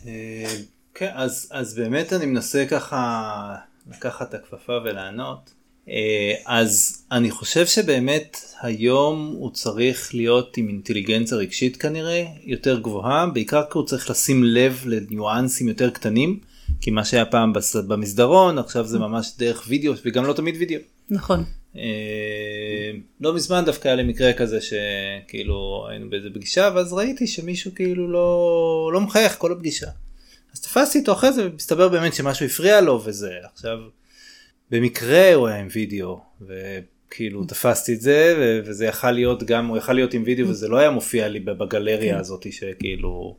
אה, 0.07 0.55
כן, 0.95 1.11
אז, 1.15 1.49
אז 1.51 1.75
באמת 1.75 2.13
אני 2.13 2.27
מנסה 2.27 2.65
ככה 2.71 3.57
לקחת 3.91 4.29
את 4.29 4.35
הכפפה 4.35 4.73
ולענות. 4.85 5.51
אה, 5.89 6.35
אז 6.47 7.03
אני 7.13 7.31
חושב 7.31 7.67
שבאמת 7.67 8.37
היום 8.63 9.35
הוא 9.39 9.51
צריך 9.51 10.15
להיות 10.15 10.57
עם 10.57 10.69
אינטליגנציה 10.69 11.37
רגשית 11.37 11.77
כנראה 11.77 12.25
יותר 12.45 12.79
גבוהה, 12.81 13.27
בעיקר 13.27 13.63
כי 13.63 13.79
הוא 13.79 13.87
צריך 13.87 14.11
לשים 14.11 14.45
לב 14.45 14.83
לניואנסים 14.87 15.69
יותר 15.69 15.91
קטנים, 15.91 16.41
כי 16.81 16.91
מה 16.91 17.05
שהיה 17.05 17.25
פעם 17.25 17.53
במסדרון 17.89 18.59
עכשיו 18.59 18.87
זה 18.87 18.99
ממש 18.99 19.33
דרך 19.39 19.65
וידאו 19.69 19.93
וגם 20.05 20.25
לא 20.25 20.33
תמיד 20.33 20.55
וידאו. 20.59 20.81
נכון. 21.11 21.45
אה, 21.77 22.91
לא 23.21 23.35
מזמן 23.35 23.65
דווקא 23.65 23.89
היה 23.89 23.97
לי 23.97 24.03
מקרה 24.03 24.33
כזה 24.33 24.59
שכאילו 24.61 25.87
היינו 25.91 26.11
באיזה 26.11 26.29
פגישה 26.35 26.71
ואז 26.75 26.93
ראיתי 26.93 27.27
שמישהו 27.27 27.75
כאילו 27.75 28.13
לא, 28.13 28.91
לא 28.93 29.01
מחייך 29.01 29.35
כל 29.39 29.53
הפגישה. 29.53 29.87
אז 30.55 30.61
תפסתי 30.61 30.99
אותו 30.99 31.13
אחרי 31.13 31.33
זה 31.33 31.49
ומסתבר 31.51 31.89
באמת 31.89 32.15
שמשהו 32.15 32.47
הפריע 32.47 32.81
לו 32.81 33.03
וזה 33.05 33.31
עכשיו. 33.55 33.79
במקרה 34.71 35.35
הוא 35.35 35.47
היה 35.47 35.61
עם 35.61 35.69
וידאו 35.73 36.21
וכאילו 36.41 37.45
תפסתי 37.45 37.95
את 37.95 38.01
זה 38.01 38.35
וזה 38.65 38.87
יכל 38.87 39.11
להיות 39.11 39.43
גם 39.43 39.67
הוא 39.67 39.77
יכל 39.77 39.93
להיות 39.93 40.15
עם 40.15 40.23
וידאו 40.27 40.49
וזה 40.49 40.69
לא 40.69 40.77
היה 40.77 40.91
מופיע 40.91 41.29
לי 41.29 41.41
בגלריה 41.41 42.15
כן. 42.15 42.21
הזאת 42.21 42.53
שכאילו 42.53 43.37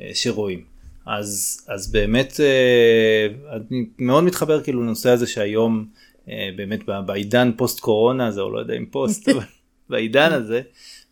אה, 0.00 0.10
שרואים 0.14 0.64
אז 1.06 1.60
אז 1.68 1.92
באמת 1.92 2.40
אה, 2.40 3.26
אני 3.56 3.86
מאוד 3.98 4.24
מתחבר 4.24 4.62
כאילו 4.62 4.82
לנושא 4.82 5.10
הזה 5.10 5.26
שהיום 5.26 5.86
אה, 6.28 6.48
באמת 6.56 6.80
בעידן 7.06 7.50
פוסט 7.56 7.80
קורונה 7.80 8.30
זה 8.30 8.40
או 8.40 8.50
לא 8.50 8.58
יודע 8.58 8.74
אם 8.74 8.86
פוסט 8.86 9.28
אבל 9.28 9.44
בעידן 9.88 10.32
הזה 10.32 10.60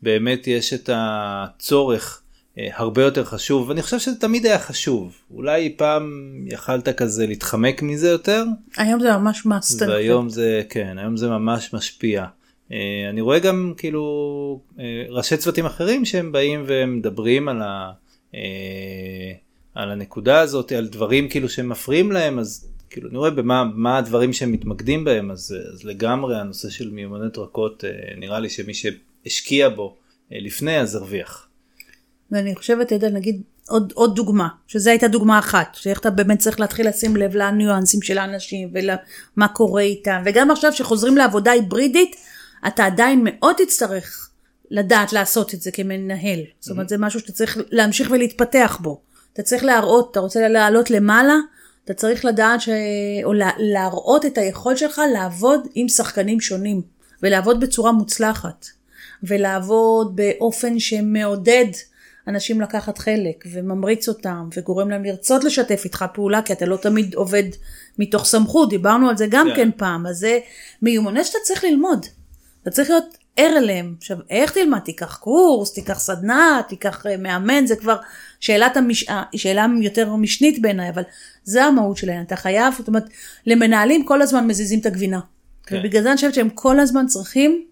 באמת 0.03 0.47
יש 0.47 0.75
את 0.75 0.91
הצורך 0.93 2.24
הרבה 2.57 3.03
יותר 3.03 3.25
חשוב 3.25 3.69
ואני 3.69 3.83
חושב 3.83 3.99
שזה 3.99 4.21
תמיד 4.21 4.47
היה 4.47 4.59
חשוב. 4.59 5.17
אולי 5.31 5.75
פעם 5.77 6.35
יכלת 6.47 6.89
כזה 6.89 7.27
להתחמק 7.27 7.83
מזה 7.83 8.09
יותר? 8.09 8.45
היום 8.77 9.01
זה 9.01 9.17
ממש 9.17 9.47
must 9.47 9.89
והיום 9.89 10.29
זה 10.29 10.63
כן 10.69 10.99
היום 10.99 11.17
זה 11.17 11.29
ממש 11.29 11.75
משפיע. 11.75 12.25
אה, 12.73 13.07
אני 13.11 13.21
רואה 13.21 13.39
גם 13.39 13.73
כאילו 13.77 14.61
אה, 14.79 15.05
ראשי 15.09 15.37
צוותים 15.37 15.67
אחרים 15.67 16.05
שהם 16.05 16.33
באים 16.33 16.65
ומדברים 16.67 17.49
על, 17.49 17.63
ה, 17.63 17.93
על 19.75 19.91
הנקודה 19.91 20.41
הזאת 20.41 20.73
על 20.73 20.89
דברים 20.89 21.29
כאילו 21.29 21.49
שהם 21.49 21.69
מפריעים 21.69 22.13
להם 22.13 22.39
אז 22.39 22.69
כאילו 22.91 23.11
אני 23.11 23.19
רואה 23.19 23.31
במה 23.31 23.65
מה 23.75 23.99
הדברים 23.99 24.33
שהם 24.33 24.53
מתמקדים 24.53 25.05
בהם 25.05 25.31
אז, 25.31 25.57
אז 25.73 25.85
לגמרי 25.85 26.41
הנושא 26.41 26.71
של 26.71 26.91
מיומנות 26.91 27.39
רכות 27.39 27.85
נראה 28.17 28.41
לי 28.41 28.49
שמי 28.49 28.73
שהשקיע 28.75 29.69
בו 29.69 29.97
לפני 30.31 30.81
אז 30.81 30.95
הרוויח. 30.95 31.44
ואני 32.31 32.55
חושבת, 32.57 32.87
אתה 32.87 32.95
יודע, 32.95 33.09
נגיד 33.11 33.43
עוד, 33.69 33.93
עוד 33.97 34.17
דוגמה, 34.17 34.49
שזו 34.67 34.91
הייתה 34.91 35.09
דוגמה 35.09 35.39
אחת, 35.39 35.75
שאיך 35.75 36.01
אתה 36.01 36.11
באמת 36.11 36.39
צריך 36.39 36.61
להתחיל 36.61 36.89
לשים 36.89 37.17
לב 37.17 37.37
לניואנסים 37.37 38.03
של 38.03 38.19
האנשים 38.19 38.71
ולמה 38.73 39.49
קורה 39.53 39.83
איתם, 39.83 40.23
וגם 40.25 40.51
עכשיו 40.51 40.73
שחוזרים 40.73 41.17
לעבודה 41.17 41.51
היברידית, 41.51 42.17
אתה 42.67 42.87
עדיין 42.87 43.21
מאוד 43.25 43.55
תצטרך 43.59 44.31
לדעת 44.71 45.13
לעשות 45.13 45.55
את 45.55 45.63
זה 45.63 45.71
כמנהל. 45.71 46.39
Mm-hmm. 46.41 46.57
זאת 46.61 46.71
אומרת, 46.71 46.89
זה 46.89 46.99
משהו 46.99 47.21
שאתה 47.21 47.33
צריך 47.33 47.59
להמשיך 47.71 48.11
ולהתפתח 48.11 48.79
בו. 48.83 49.01
אתה 49.33 49.43
צריך 49.43 49.65
להראות, 49.65 50.09
אתה 50.11 50.21
רוצה 50.21 50.49
לעלות 50.49 50.91
למעלה, 50.91 51.35
אתה 51.85 51.95
צריך 51.95 52.25
לדעת 52.25 52.61
ש... 52.61 52.69
או 53.25 53.33
לה... 53.33 53.51
להראות 53.59 54.27
את 54.27 54.39
היכולת 54.39 54.79
שלך 54.79 55.01
לעבוד 55.13 55.61
עם 55.75 55.89
שחקנים 55.89 56.41
שונים, 56.41 56.83
ולעבוד 57.23 57.61
בצורה 57.61 57.93
מוצלחת, 57.93 58.67
ולעבוד 59.23 60.17
באופן 60.17 60.79
שמעודד 60.79 61.67
אנשים 62.29 62.61
לקחת 62.61 62.99
חלק, 62.99 63.45
וממריץ 63.53 64.09
אותם, 64.09 64.49
וגורם 64.57 64.91
להם 64.91 65.05
לרצות 65.05 65.45
לשתף 65.45 65.83
איתך 65.85 66.05
פעולה, 66.15 66.43
כי 66.43 66.53
אתה 66.53 66.67
לא 66.67 66.77
תמיד 66.77 67.15
עובד 67.15 67.43
מתוך 67.99 68.25
סמכות, 68.25 68.69
דיברנו 68.71 69.09
על 69.09 69.17
זה 69.17 69.27
גם 69.31 69.49
כן. 69.51 69.57
כן 69.57 69.71
פעם, 69.77 70.07
אז 70.07 70.17
זה 70.17 70.39
מיומנות 70.83 71.27
שאתה 71.27 71.39
צריך 71.45 71.65
ללמוד. 71.65 72.07
אתה 72.63 72.71
צריך 72.71 72.91
להיות 72.91 73.17
ער 73.37 73.57
אליהם. 73.57 73.95
עכשיו, 73.99 74.17
איך 74.31 74.53
תלמד? 74.53 74.79
תיקח 74.79 75.17
קורס, 75.17 75.73
תיקח 75.73 75.99
סדנה, 75.99 76.61
תיקח 76.69 77.07
אה, 77.07 77.17
מאמן, 77.17 77.67
זה 77.67 77.77
כבר 77.77 77.97
שאלת 78.41 78.77
המש... 78.77 79.09
אה, 79.09 79.23
שאלה 79.37 79.67
יותר 79.81 80.17
משנית 80.17 80.63
בעיניי, 80.63 80.91
אבל 80.91 81.03
זה 81.45 81.65
המהות 81.65 81.97
שלהם. 81.97 82.23
אתה 82.23 82.37
חייב, 82.37 82.75
זאת 82.79 82.89
אומרת, 82.89 83.05
למנהלים 83.47 84.05
כל 84.05 84.23
הזמן 84.23 84.47
מזיזים 84.47 84.81
את 84.81 84.87
הגבינה. 84.87 85.21
כן. 85.67 85.77
ובגלל 85.79 86.03
זה 86.03 86.09
אני 86.09 86.17
חושבת 86.17 86.35
שהם 86.35 86.51
כל 86.51 86.81
הזמן 86.81 87.07
צריכים, 87.07 87.65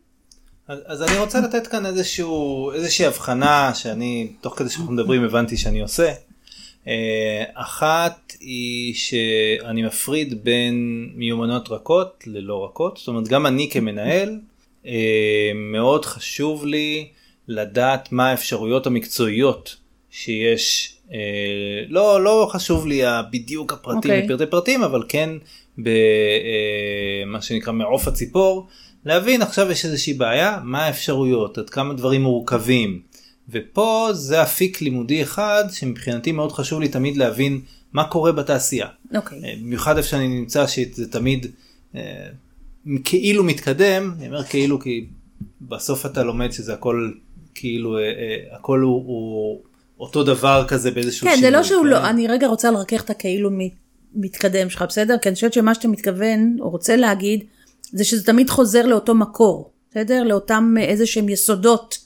אז, 0.68 0.78
אז 0.86 1.02
אני 1.02 1.18
רוצה 1.18 1.40
לתת 1.40 1.66
כאן 1.66 1.86
איזשהו, 1.86 2.72
איזושהי 2.72 3.06
הבחנה 3.06 3.74
שאני 3.74 4.32
תוך 4.40 4.58
כדי 4.58 4.68
שאנחנו 4.68 4.92
מדברים 4.92 5.24
הבנתי 5.24 5.56
שאני 5.56 5.80
עושה. 5.80 6.12
אה, 6.88 7.44
אחת 7.54 8.32
היא 8.40 8.94
שאני 8.94 9.82
מפריד 9.82 10.44
בין 10.44 11.08
מיומנויות 11.14 11.68
רכות 11.68 12.24
ללא 12.26 12.64
רכות, 12.64 12.96
זאת 12.96 13.08
אומרת 13.08 13.28
גם 13.28 13.46
אני 13.46 13.68
כמנהל 13.70 14.38
אה, 14.86 15.52
מאוד 15.54 16.04
חשוב 16.04 16.66
לי 16.66 17.08
לדעת 17.48 18.12
מה 18.12 18.30
האפשרויות 18.30 18.86
המקצועיות 18.86 19.76
שיש, 20.10 20.96
אה, 21.12 21.18
לא, 21.88 22.24
לא 22.24 22.48
חשוב 22.52 22.86
לי 22.86 23.02
בדיוק 23.32 23.72
הפרטים 23.72 23.96
אוקיי. 23.96 24.22
לפרטי 24.22 24.46
פרטים 24.46 24.82
אבל 24.82 25.02
כן 25.08 25.30
במה 25.78 27.42
שנקרא 27.42 27.72
מעוף 27.72 28.08
הציפור 28.08 28.66
להבין 29.04 29.42
עכשיו 29.42 29.70
יש 29.70 29.84
איזושהי 29.84 30.14
בעיה 30.14 30.60
מה 30.64 30.84
האפשרויות 30.84 31.58
עד 31.58 31.70
כמה 31.70 31.94
דברים 31.94 32.22
מורכבים 32.22 33.00
ופה 33.48 34.08
זה 34.12 34.42
אפיק 34.42 34.80
לימודי 34.80 35.22
אחד 35.22 35.64
שמבחינתי 35.72 36.32
מאוד 36.32 36.52
חשוב 36.52 36.80
לי 36.80 36.88
תמיד 36.88 37.16
להבין 37.16 37.60
מה 37.92 38.04
קורה 38.04 38.32
בתעשייה. 38.32 38.86
אוקיי. 39.14 39.44
אה, 39.44 39.54
במיוחד 39.60 39.96
איפה 39.96 40.08
שאני 40.08 40.28
נמצא 40.28 40.66
שזה 40.66 41.10
תמיד 41.10 41.46
אה, 41.94 42.00
כאילו 43.04 43.44
מתקדם, 43.44 44.14
אני 44.18 44.26
אומר 44.26 44.44
כאילו 44.44 44.80
כי 44.80 45.06
בסוף 45.60 46.06
אתה 46.06 46.22
לומד 46.22 46.52
שזה 46.52 46.74
הכל 46.74 47.12
כאילו 47.54 47.98
אה, 47.98 48.02
אה, 48.02 48.56
הכל 48.56 48.80
הוא, 48.80 49.02
הוא 49.06 49.60
אותו 50.00 50.24
דבר 50.24 50.64
כזה 50.68 50.90
באיזשהו 50.90 51.26
כן, 51.26 51.34
שינוי. 51.34 51.50
זה 51.50 51.56
לא 51.56 51.62
שהוא 51.62 51.82
כן? 51.82 51.88
לא, 51.88 52.10
אני 52.10 52.26
רגע 52.26 52.46
רוצה 52.46 52.70
לרכך 52.70 53.04
את 53.04 53.10
הכאילו 53.10 53.50
מתקדם 54.14 54.70
שלך, 54.70 54.84
בסדר? 54.88 55.18
כי 55.18 55.28
אני 55.28 55.34
חושבת 55.34 55.52
שמה 55.52 55.74
שאתה 55.74 55.88
מתכוון, 55.88 56.56
או 56.60 56.70
רוצה 56.70 56.96
להגיד, 56.96 57.44
זה 57.92 58.04
שזה 58.04 58.26
תמיד 58.26 58.50
חוזר 58.50 58.86
לאותו 58.86 59.14
מקור, 59.14 59.70
בסדר? 59.90 60.22
לאותם 60.22 60.74
אה, 60.78 60.84
איזה 60.84 61.06
שהם 61.06 61.28
יסודות 61.28 61.98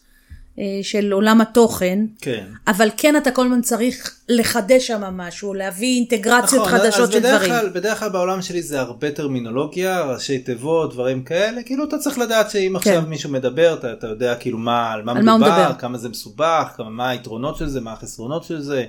אה, 0.58 0.64
של 0.82 1.12
עולם 1.12 1.40
התוכן, 1.40 1.98
כן. 2.20 2.44
אבל 2.68 2.90
כן 2.96 3.16
אתה 3.16 3.30
כל 3.30 3.44
הזמן 3.44 3.62
צריך 3.62 4.14
לחדש 4.28 4.86
שם 4.86 5.00
משהו, 5.00 5.54
להביא 5.54 5.96
אינטגרציות 5.96 6.66
נכון, 6.66 6.78
חדשות 6.78 7.08
אז 7.08 7.12
של 7.12 7.18
דברים. 7.18 7.50
כלל, 7.50 7.70
בדרך 7.74 7.98
כלל 7.98 8.08
בעולם 8.08 8.42
שלי 8.42 8.62
זה 8.62 8.80
הרבה 8.80 9.10
טרמינולוגיה, 9.10 10.02
ראשי 10.02 10.38
תיבות, 10.38 10.92
דברים 10.92 11.22
כאלה, 11.22 11.62
כאילו 11.62 11.84
אתה 11.84 11.98
צריך 11.98 12.18
לדעת 12.18 12.50
שאם 12.50 12.76
עכשיו 12.76 13.02
מישהו 13.08 13.30
מדבר, 13.30 13.74
אתה, 13.74 13.92
אתה 13.92 14.06
יודע 14.06 14.34
כאילו 14.34 14.58
מה, 14.58 14.92
על 14.92 15.02
מה 15.02 15.12
כן. 15.12 15.18
על 15.18 15.24
מה 15.24 15.36
מדובר, 15.36 15.64
מדבר. 15.64 15.78
כמה 15.78 15.98
זה 15.98 16.08
מסובך, 16.08 16.72
כמה, 16.76 16.90
מה 16.90 17.08
היתרונות 17.08 17.56
של 17.56 17.68
זה, 17.68 17.80
מה 17.80 17.92
החסרונות 17.92 18.44
של 18.44 18.60
זה, 18.60 18.84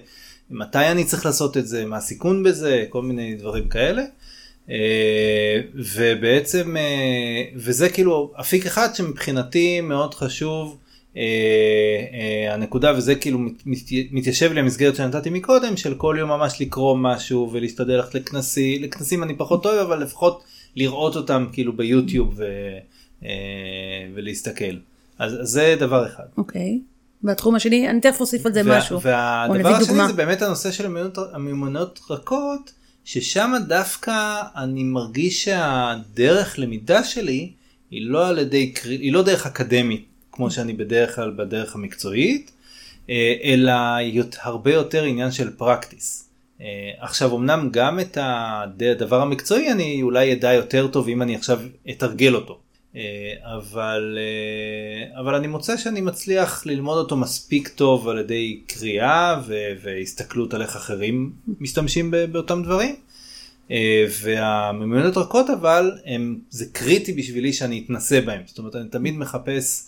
מתי 0.50 0.88
אני 0.88 1.06
צריך 1.06 1.26
לעשות 1.26 1.58
את 1.58 1.68
זה, 1.68 1.86
מה 1.86 1.98
הסיכון 1.98 2.44
בזה, 2.44 2.86
כל 2.90 3.02
מיני 3.02 3.36
דברים 3.36 3.70
כאלה. 3.70 4.04
אה, 4.70 5.60
ובעצם, 5.96 6.78
אה, 6.78 6.84
וזה 7.56 7.90
כאילו 7.90 8.32
אפיק 8.40 8.66
אחד 8.66 8.88
שמבחינתי 8.96 9.82
מאוד 9.82 10.14
חשוב. 10.14 10.78
אה, 11.18 11.24
הנקודה 12.54 12.94
וזה 12.98 13.16
כאילו 13.16 13.40
מת- 13.40 13.62
מת- 13.66 13.82
מתיישב 14.12 14.52
לי 14.54 14.60
המסגרת 14.60 14.96
שנתתי 14.96 15.30
מקודם 15.30 15.78
של 15.78 15.94
כל 15.96 16.16
יום 16.20 16.30
ממש 16.30 16.62
לקרוא 16.62 16.98
משהו 16.98 17.50
ולהשתדל 17.54 17.94
ללכת 17.94 18.16
לכנסים 18.16 18.84
לכנסים 18.84 19.24
אני 19.24 19.34
פחות 19.36 19.66
אוהב 19.66 19.78
אבל 19.80 20.04
לפחות 20.04 20.44
לראות 20.76 21.16
אותם 21.16 21.46
כאילו 21.54 21.74
ביוטיוב 21.74 22.34
ו, 22.38 22.44
ולהסתכל 24.16 24.64
אז 25.20 25.34
אז 25.42 25.48
זה 25.50 25.76
דבר 25.80 26.08
אחד. 26.08 26.24
אוקיי. 26.38 26.80
והתחום 27.24 27.56
השני, 27.56 27.90
אני 27.90 28.02
תכף 28.02 28.20
אוסיף 28.22 28.46
על 28.46 28.54
זה 28.54 28.62
וה- 28.66 28.78
משהו. 28.78 29.02
והדבר 29.02 29.70
השני 29.70 29.88
דוגמה. 29.88 30.08
זה 30.08 30.14
באמת 30.14 30.42
הנושא 30.42 30.72
של 30.72 30.86
המיומנויות 31.34 32.00
רכות 32.10 32.72
ששם 33.12 33.54
דווקא 33.68 34.12
אני 34.56 34.84
מרגיש 34.84 35.44
שהדרך 35.44 36.60
למידה 36.60 37.04
שלי 37.04 37.52
היא 37.92 38.02
לא 38.10 38.28
על 38.28 38.40
ידי 38.40 38.74
היא 38.86 39.14
לא 39.14 39.24
דרך 39.24 39.46
אקדמית 39.46 40.06
כמו 40.32 40.52
שאני 40.52 40.74
בדרך 40.74 41.16
כלל 41.16 41.32
בדרך 41.32 41.76
המקצועית 41.76 42.52
אה, 43.10 43.34
אלא 43.44 43.72
הרבה 44.42 44.74
יותר 44.74 45.04
עניין 45.04 45.32
של 45.32 45.50
פרקטיס. 45.58 46.30
אה, 46.62 46.66
עכשיו 47.00 47.36
אמנם 47.38 47.70
גם 47.72 48.00
את 48.00 48.18
הד- 48.22 48.84
הדבר 48.84 49.22
המקצועי 49.22 49.72
אני 49.72 50.02
אולי 50.02 50.34
אדע 50.34 50.54
יותר 50.54 50.88
טוב 50.88 51.08
אם 51.08 51.22
אני 51.22 51.36
עכשיו 51.36 51.60
אתרגל 51.90 52.36
אותו. 52.36 52.60
אה, 52.98 53.56
אבל 53.56 54.18
אה, 54.18 55.20
אבל 55.22 55.36
אני 55.36 55.48
מוצא 55.48 55.78
שאני 55.78 56.02
מצליח 56.02 56.66
ללמוד 56.66 56.98
אותו 56.98 57.18
מספיק 57.18 57.68
טוב 57.68 58.08
על 58.08 58.20
ידי 58.20 58.62
קריאה 58.68 59.42
ו- 59.48 59.74
והסתכלות 59.84 60.54
על 60.54 60.62
איך 60.62 60.76
אחרים 60.76 61.32
משתמשים 61.60 62.14
באותם 62.32 62.64
דברים. 62.64 62.96
אה, 63.72 64.06
והמיומנויות 64.22 65.18
רכות 65.18 65.50
אבל 65.50 65.92
הם 66.06 66.40
זה 66.50 66.66
קריטי 66.72 67.14
בשבילי 67.14 67.54
שאני 67.54 67.84
אתנסה 67.86 68.22
בהם. 68.22 68.42
זאת 68.46 68.60
אומרת 68.60 68.76
אני 68.76 68.90
תמיד 68.90 69.18
מחפש 69.18 69.84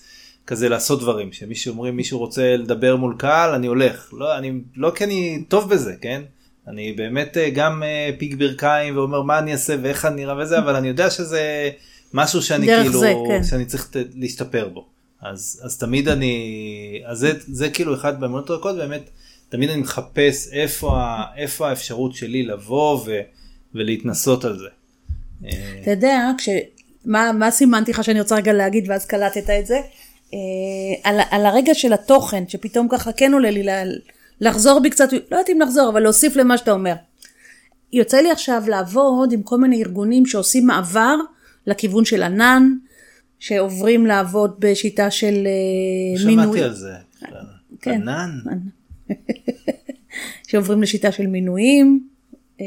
כזה 0.48 0.70
לעשות 0.70 1.00
דברים. 1.00 1.32
שמישהו 1.32 1.72
אומרים 1.72 1.96
מישהו 1.96 2.20
רוצה 2.20 2.58
לדבר 2.58 2.96
מול 2.96 3.16
קהל 3.18 3.54
אני 3.54 3.68
הולך. 3.68 4.14
לא 4.14 4.38
אני 4.38 4.52
לא 4.76 4.92
כי 4.96 5.04
אני 5.04 5.44
טוב 5.48 5.70
בזה 5.70 5.96
כן? 6.02 6.22
אני 6.68 6.94
באמת 6.94 7.38
גם 7.54 7.84
פיק 8.18 8.36
ברכיים 8.36 8.98
ואומר 8.98 9.22
מה 9.22 9.40
אני 9.40 9.52
אעשה 9.52 9.76
ואיך 9.82 10.06
אני 10.06 10.16
נראה 10.16 10.38
וזה 10.38 10.60
אבל 10.60 10.76
אני 10.76 10.88
יודע 10.88 11.10
שזה 11.10 11.72
משהו 12.14 12.42
שאני 12.42 12.68
כאילו 12.68 13.00
זה, 13.00 13.14
כן. 13.28 13.44
שאני 13.44 13.66
צריך 13.66 13.90
להשתפר 14.16 14.68
בו 14.68 14.86
אז 15.22 15.62
אז 15.64 15.78
תמיד 15.78 16.08
אני 16.08 17.04
אז 17.06 17.20
זה 17.20 17.34
זה 17.48 17.70
כאילו 17.70 17.96
אחד 17.96 18.20
באמונות 18.20 18.52
רכות 18.52 18.76
באמת 18.76 19.10
תמיד 19.50 19.70
אני 19.70 19.82
מחפש 19.82 20.48
איפה 20.52 21.02
איפה 21.36 21.70
האפשרות 21.70 22.16
שלי 22.16 22.44
לבוא 22.44 23.02
ו, 23.06 23.20
ולהתנסות 23.76 24.46
על 24.46 24.60
זה. 24.60 24.68
אה, 25.46 25.50
אתה 25.82 25.92
יודע, 25.92 26.32
כש... 26.38 26.50
מה, 27.06 27.32
מה 27.32 27.52
סימנתי 27.52 27.92
לך 27.92 28.04
שאני 28.04 28.20
רוצה 28.20 28.36
רגע 28.36 28.54
להגיד 28.54 28.86
ואז 28.90 29.06
קלטת 29.06 29.50
את 29.50 29.66
זה? 29.66 29.82
אה, 30.34 30.40
על, 31.04 31.20
על 31.32 31.46
הרגע 31.46 31.74
של 31.74 31.94
התוכן, 31.94 32.44
שפתאום 32.48 32.88
ככה 32.92 33.12
כן 33.12 33.34
עולה 33.34 33.52
לי 33.52 33.64
לחזור 34.42 34.80
בי 34.80 34.90
קצת, 34.90 35.12
לא 35.14 35.18
יודעת 35.32 35.50
אם 35.50 35.62
לחזור, 35.62 35.90
אבל 35.90 36.00
להוסיף 36.00 36.36
למה 36.36 36.58
שאתה 36.58 36.72
אומר. 36.72 36.94
יוצא 37.94 38.18
לי 38.18 38.32
עכשיו 38.32 38.64
לעבוד 38.68 39.32
עם 39.32 39.42
כל 39.42 39.58
מיני 39.58 39.84
ארגונים 39.84 40.26
שעושים 40.26 40.68
מעבר 40.68 41.16
לכיוון 41.70 42.06
של 42.06 42.24
ענן, 42.24 42.74
שעוברים 43.40 44.06
לעבוד 44.06 44.56
בשיטה 44.60 45.12
של 45.12 45.48
אה, 45.48 46.26
מינוי, 46.26 46.46
שמעתי 46.46 46.64
על 46.64 46.74
זה. 46.74 46.94
כן. 47.82 47.92
ענן. 47.92 48.40
שעוברים 50.48 50.82
לשיטה 50.82 51.12
של 51.12 51.28
מינויים, 51.28 52.08
אה, 52.62 52.66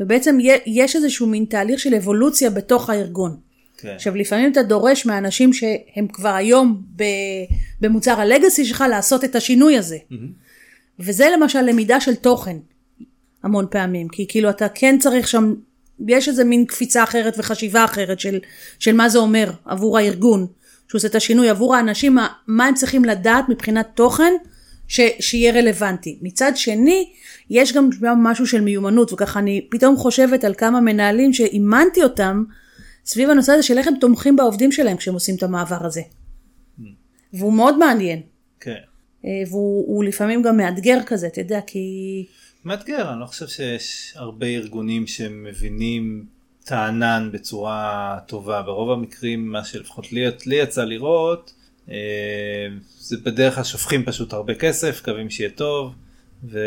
ובעצם 0.00 0.38
יש 0.66 0.96
איזשהו 0.96 1.26
מין 1.26 1.44
תהליך 1.44 1.80
של 1.80 1.94
אבולוציה 1.94 2.50
בתוך 2.50 2.90
הארגון. 2.90 3.36
כן. 3.76 3.88
עכשיו 3.88 4.16
לפעמים 4.16 4.52
אתה 4.52 4.62
דורש 4.62 5.06
מהאנשים 5.06 5.52
שהם 5.52 6.06
כבר 6.12 6.34
היום 6.34 6.82
במוצר 7.80 8.20
הלגאסי 8.20 8.64
שלך 8.64 8.84
לעשות 8.90 9.24
את 9.24 9.36
השינוי 9.36 9.78
הזה. 9.78 9.98
וזה 10.98 11.26
למשל 11.36 11.60
למידה 11.60 12.00
של 12.00 12.14
תוכן 12.14 12.56
המון 13.42 13.66
פעמים 13.70 14.08
כי 14.08 14.26
כאילו 14.28 14.50
אתה 14.50 14.68
כן 14.68 14.98
צריך 14.98 15.28
שם 15.28 15.54
יש 16.08 16.28
איזה 16.28 16.44
מין 16.44 16.64
קפיצה 16.64 17.02
אחרת 17.02 17.34
וחשיבה 17.38 17.84
אחרת 17.84 18.20
של, 18.20 18.38
של 18.78 18.94
מה 18.94 19.08
זה 19.08 19.18
אומר 19.18 19.50
עבור 19.64 19.98
הארגון 19.98 20.46
שהוא 20.88 20.98
עושה 20.98 21.08
את 21.08 21.14
השינוי 21.14 21.48
עבור 21.48 21.76
האנשים 21.76 22.14
מה, 22.14 22.28
מה 22.46 22.66
הם 22.66 22.74
צריכים 22.74 23.04
לדעת 23.04 23.48
מבחינת 23.48 23.88
תוכן 23.94 24.32
ש, 24.88 25.00
שיהיה 25.20 25.52
רלוונטי. 25.52 26.18
מצד 26.22 26.52
שני 26.54 27.12
יש 27.50 27.72
גם 27.72 27.90
משהו 28.02 28.46
של 28.46 28.60
מיומנות 28.60 29.12
וככה 29.12 29.38
אני 29.38 29.66
פתאום 29.70 29.96
חושבת 29.96 30.44
על 30.44 30.54
כמה 30.54 30.80
מנהלים 30.80 31.32
שאימנתי 31.32 32.02
אותם 32.02 32.44
סביב 33.06 33.30
הנושא 33.30 33.52
הזה 33.52 33.62
של 33.62 33.78
איך 33.78 33.88
הם 33.88 33.94
תומכים 34.00 34.36
בעובדים 34.36 34.72
שלהם 34.72 34.96
כשהם 34.96 35.14
עושים 35.14 35.34
את 35.34 35.42
המעבר 35.42 35.86
הזה. 35.86 36.02
והוא 37.32 37.52
מאוד 37.52 37.78
מעניין. 37.78 38.20
כן. 38.60 38.74
אה, 39.24 39.30
והוא 39.50 39.84
הוא 39.86 40.04
לפעמים 40.04 40.42
גם 40.42 40.56
מאתגר 40.56 40.98
כזה, 41.06 41.26
אתה 41.26 41.40
יודע, 41.40 41.60
כי... 41.66 41.78
מאתגר, 42.64 43.12
אני 43.12 43.20
לא 43.20 43.26
חושב 43.26 43.46
שיש 43.46 44.12
הרבה 44.16 44.46
ארגונים 44.46 45.06
שמבינים 45.06 46.26
את 46.64 46.72
הענן 46.72 47.28
בצורה 47.32 48.18
טובה. 48.26 48.62
ברוב 48.62 48.90
המקרים, 48.90 49.52
מה 49.52 49.64
שלפחות 49.64 50.12
לי, 50.12 50.24
לי 50.46 50.56
יצא 50.56 50.84
לראות, 50.84 51.52
אה, 51.90 51.96
זה 52.98 53.16
בדרך 53.16 53.54
כלל 53.54 53.64
שופכים 53.64 54.04
פשוט 54.04 54.32
הרבה 54.32 54.54
כסף, 54.54 55.00
מקווים 55.02 55.30
שיהיה 55.30 55.50
טוב, 55.50 55.94
ו, 56.44 56.58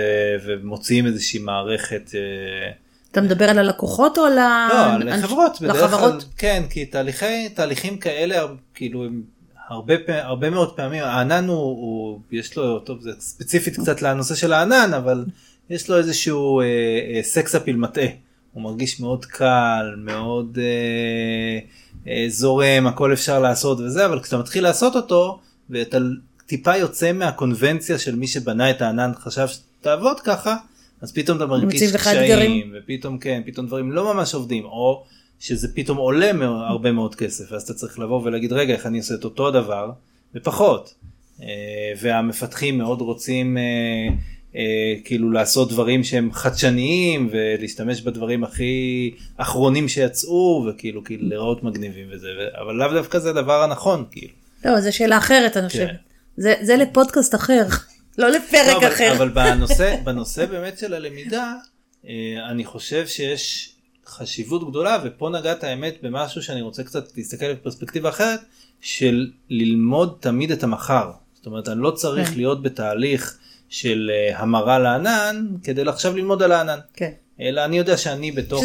ומוציאים 0.45 1.05
איזושהי 1.05 1.39
מערכת 1.39 2.11
אה, 2.15 2.71
אתה 3.11 3.21
מדבר 3.21 3.49
על 3.49 3.59
הלקוחות 3.59 4.17
או 4.17 4.25
על 4.25 4.37
ה... 4.37 4.67
לא, 4.99 5.11
על 5.11 5.21
חברות, 5.21 5.61
בדרך 5.61 5.75
כלל, 5.75 5.85
לחברות? 5.85 6.25
כן, 6.37 6.63
כי 6.69 6.85
תהליכי, 6.85 7.49
תהליכים 7.49 7.97
כאלה, 7.97 8.45
כאילו, 8.73 9.05
הם 9.05 9.23
הרבה, 9.67 9.93
הרבה 10.07 10.49
מאוד 10.49 10.75
פעמים, 10.75 11.03
הענן 11.03 11.47
הוא, 11.47 11.57
הוא, 11.57 12.19
יש 12.31 12.57
לו, 12.57 12.79
טוב, 12.79 13.01
זה 13.01 13.11
ספציפית 13.19 13.79
קצת 13.79 14.01
לנושא 14.01 14.35
של 14.35 14.53
הענן, 14.53 14.93
אבל 14.93 15.25
יש 15.69 15.89
לו 15.89 15.97
איזשהו 15.97 16.61
אה, 16.61 16.65
אה, 16.65 17.23
סקס 17.23 17.55
אפיל 17.55 17.75
מטעה. 17.75 18.07
הוא 18.55 18.63
מרגיש 18.63 18.99
מאוד 18.99 19.25
קל, 19.25 19.95
מאוד 19.97 20.57
אה, 20.61 21.59
אה, 22.07 22.25
זורם, 22.29 22.87
הכל 22.87 23.13
אפשר 23.13 23.39
לעשות 23.39 23.79
וזה, 23.79 24.05
אבל 24.05 24.19
כשאתה 24.19 24.37
מתחיל 24.37 24.63
לעשות 24.63 24.95
אותו, 24.95 25.39
ואתה 25.69 25.97
טיפה 26.45 26.77
יוצא 26.77 27.11
מהקונבנציה 27.11 27.99
של 27.99 28.15
מי 28.15 28.27
שבנה 28.27 28.71
את 28.71 28.81
הענן 28.81 29.11
חשב 29.19 29.47
שתעבוד 29.47 30.19
ככה, 30.19 30.55
אז 31.01 31.11
פתאום 31.11 31.37
אתה 31.37 31.45
מרגיש 31.45 31.95
קשיים, 31.95 32.31
אתגרים. 32.31 32.73
ופתאום 32.75 33.17
כן, 33.17 33.41
פתאום 33.45 33.67
דברים 33.67 33.91
לא 33.91 34.13
ממש 34.13 34.33
עובדים, 34.33 34.65
או 34.65 35.03
שזה 35.39 35.67
פתאום 35.75 35.97
עולה 35.97 36.31
הרבה 36.67 36.91
מאוד 36.91 37.15
כסף, 37.15 37.51
ואז 37.51 37.63
אתה 37.63 37.73
צריך 37.73 37.99
לבוא 37.99 38.21
ולהגיד 38.23 38.53
רגע 38.53 38.73
איך 38.73 38.85
אני 38.85 38.97
עושה 38.97 39.13
את 39.13 39.23
אותו 39.23 39.51
דבר, 39.51 39.91
ופחות. 40.35 40.93
אה, 41.41 41.47
והמפתחים 42.01 42.77
מאוד 42.77 43.01
רוצים 43.01 43.57
אה, 43.57 43.63
כאילו 45.03 45.31
לעשות 45.31 45.69
דברים 45.69 46.03
שהם 46.03 46.31
חדשניים 46.33 47.29
ולהשתמש 47.31 48.01
בדברים 48.01 48.43
הכי 48.43 49.13
אחרונים 49.37 49.87
שיצאו 49.87 50.67
וכאילו 50.67 51.03
כאילו 51.03 51.29
להיראות 51.29 51.63
מגניבים 51.63 52.07
וזה, 52.11 52.27
אבל 52.61 52.73
לאו 52.73 52.93
דווקא 52.93 53.19
זה 53.19 53.29
הדבר 53.29 53.63
הנכון 53.63 54.05
כאילו. 54.11 54.33
לא, 54.65 54.81
זו 54.81 54.95
שאלה 54.95 55.17
אחרת, 55.17 55.57
אני 55.57 55.67
חושבת. 55.69 55.87
כן. 55.87 55.95
זה, 56.37 56.53
זה 56.61 56.77
לפודקאסט 56.77 57.35
אחר, 57.35 57.65
לא 58.17 58.29
לפרק 58.29 58.67
לא, 58.67 58.77
אבל, 58.77 58.87
אחר. 58.87 59.13
אבל 59.17 59.29
בנושא, 59.29 59.95
בנושא 60.05 60.45
באמת 60.45 60.79
של 60.79 60.93
הלמידה, 60.93 61.53
אה, 62.07 62.13
אני 62.49 62.65
חושב 62.65 63.07
שיש 63.07 63.75
חשיבות 64.07 64.69
גדולה, 64.69 64.97
ופה 65.03 65.29
נגעת 65.29 65.63
האמת 65.63 65.95
במשהו 66.01 66.43
שאני 66.43 66.61
רוצה 66.61 66.83
קצת 66.83 67.17
להסתכל 67.17 67.53
בפרספקטיבה 67.53 68.09
אחרת, 68.09 68.39
של 68.81 69.31
ללמוד 69.49 70.17
תמיד 70.19 70.51
את 70.51 70.63
המחר. 70.63 71.11
זאת 71.33 71.45
אומרת, 71.45 71.69
אני 71.69 71.81
לא 71.81 71.91
צריך 71.91 72.29
כן. 72.29 72.35
להיות 72.35 72.63
בתהליך 72.63 73.37
של 73.69 74.11
אה, 74.13 74.39
המרה 74.39 74.79
לענן, 74.79 75.45
כדי 75.63 75.81
עכשיו 75.81 76.15
ללמוד 76.15 76.43
על 76.43 76.51
הענן. 76.51 76.79
כן. 76.93 77.11
אלא 77.39 77.65
אני 77.65 77.77
יודע 77.77 77.97
שאני 77.97 78.31
בתוך. 78.31 78.61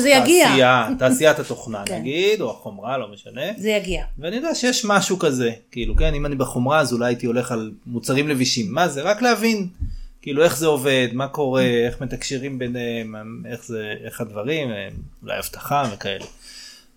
תעשייה, 0.48 0.88
תעשיית 0.98 1.38
התוכנה 1.38 1.82
כן. 1.86 1.98
נגיד, 1.98 2.40
או 2.40 2.50
החומרה, 2.50 2.98
לא 2.98 3.12
משנה. 3.12 3.42
זה 3.56 3.70
יגיע. 3.70 4.04
ואני 4.18 4.36
יודע 4.36 4.54
שיש 4.54 4.84
משהו 4.84 5.18
כזה, 5.18 5.50
כאילו 5.70 5.96
כן, 5.96 6.14
אם 6.14 6.26
אני 6.26 6.34
בחומרה 6.34 6.80
אז 6.80 6.92
אולי 6.92 7.06
הייתי 7.06 7.26
הולך 7.26 7.52
על 7.52 7.72
מוצרים 7.86 8.28
לבישים, 8.28 8.74
מה 8.74 8.88
זה? 8.88 9.02
רק 9.02 9.22
להבין, 9.22 9.68
כאילו 10.22 10.44
איך 10.44 10.56
זה 10.56 10.66
עובד, 10.66 11.08
מה 11.12 11.28
קורה, 11.28 11.62
איך 11.62 12.00
מתקשרים 12.00 12.58
ביניהם, 12.58 13.14
איך 13.46 13.64
זה, 13.64 13.94
איך 14.04 14.20
הדברים, 14.20 14.68
אולי 15.22 15.38
אבטחה 15.38 15.84
וכאלה. 15.92 16.24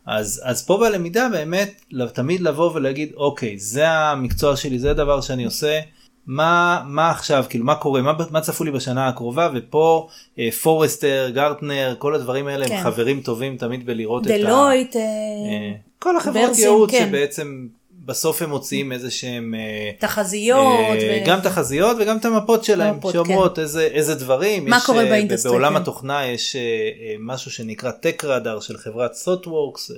אז, 0.05 0.41
אז 0.43 0.65
פה 0.65 0.77
בלמידה 0.77 1.29
באמת 1.31 1.81
תמיד 2.13 2.41
לבוא 2.41 2.72
ולהגיד 2.74 3.12
אוקיי 3.15 3.60
זה 3.60 3.89
המקצוע 3.89 4.55
שלי 4.55 4.79
זה 4.79 4.91
הדבר 4.91 5.22
שאני 5.22 5.45
עושה 5.45 5.79
מה 6.27 6.83
מה 6.85 7.11
עכשיו 7.11 7.45
כאילו 7.49 7.65
מה 7.65 7.75
קורה 7.75 8.01
מה, 8.01 8.13
מה 8.31 8.41
צפו 8.41 8.63
לי 8.63 8.71
בשנה 8.71 9.07
הקרובה 9.07 9.49
ופה 9.55 10.07
אה, 10.39 10.49
פורסטר 10.51 11.29
גרטנר 11.33 11.95
כל 11.97 12.15
הדברים 12.15 12.47
האלה 12.47 12.67
כן. 12.67 12.75
הם 12.75 12.83
חברים 12.83 13.21
טובים 13.21 13.57
תמיד 13.57 13.85
בלראות 13.85 14.27
את 14.27 14.31
ה... 14.31 14.37
דלויט, 14.37 14.95
אה, 14.95 15.01
אה, 15.01 15.71
כל 15.99 16.17
החברות 16.17 16.47
ברסים, 16.47 16.63
ייעוץ 16.63 16.91
כן. 16.91 17.07
שבעצם 17.09 17.67
בסוף 18.05 18.41
הם 18.41 18.49
מוציאים 18.49 18.91
איזה 18.91 19.11
שהם 19.11 19.55
אה, 19.57 19.91
תחזיות. 19.99 20.79
אה, 20.79 20.97
ו- 21.01 21.27
גם 21.27 21.39
תחזיות 21.39 21.97
וגם 21.99 22.17
את 22.17 22.25
המפות 22.25 22.63
שלהם 22.63 22.97
מפות, 22.97 23.13
שאומרות 23.13 23.59
איזה 23.59 23.81
איזה 23.81 24.15
דברים 24.15 24.69
מה 24.69 24.77
יש, 24.77 24.85
קורה 24.85 25.03
אה, 25.03 25.09
ב 25.09 25.14
industry, 25.14 25.51
בעולם 25.51 25.73
כן. 25.73 25.81
התוכנה 25.81 26.25
יש 26.25 26.55
אה, 26.55 26.62
אה, 26.62 27.15
משהו 27.19 27.51
שנקרא 27.51 27.91
tech 27.91 28.23
radar 28.25 28.60
של 28.59 28.77
חברת 28.77 29.13
ThoughtWorks 29.13 29.91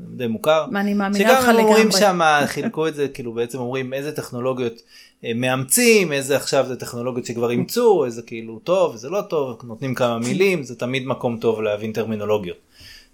די 0.00 0.26
מוכר 0.26 0.64
אני 0.76 0.94
מאמינה 0.94 1.28
שגם 1.28 1.42
לך 1.42 1.48
הם 1.48 1.56
אומרים 1.56 1.88
לגמרי. 1.88 2.00
שם 2.00 2.20
חילקו 2.46 2.88
את 2.88 2.94
זה 2.94 3.08
כאילו 3.08 3.32
בעצם 3.32 3.58
אומרים 3.58 3.94
איזה 3.94 4.12
טכנולוגיות 4.12 4.72
אה, 4.72 4.80
מאמצים 5.34 6.12
איזה 6.12 6.36
עכשיו 6.36 6.66
זה 6.68 6.76
טכנולוגיות 6.76 7.26
שכבר 7.26 7.50
אימצו 7.50 8.04
איזה 8.04 8.22
כאילו 8.22 8.58
טוב 8.58 8.92
איזה 8.92 9.08
לא 9.08 9.20
טוב 9.20 9.60
נותנים 9.64 9.94
כמה 9.94 10.18
מילים 10.18 10.62
זה 10.62 10.76
תמיד 10.76 11.06
מקום 11.06 11.38
טוב 11.38 11.60
להבין 11.60 11.92
טרמינולוגיות. 11.92 12.56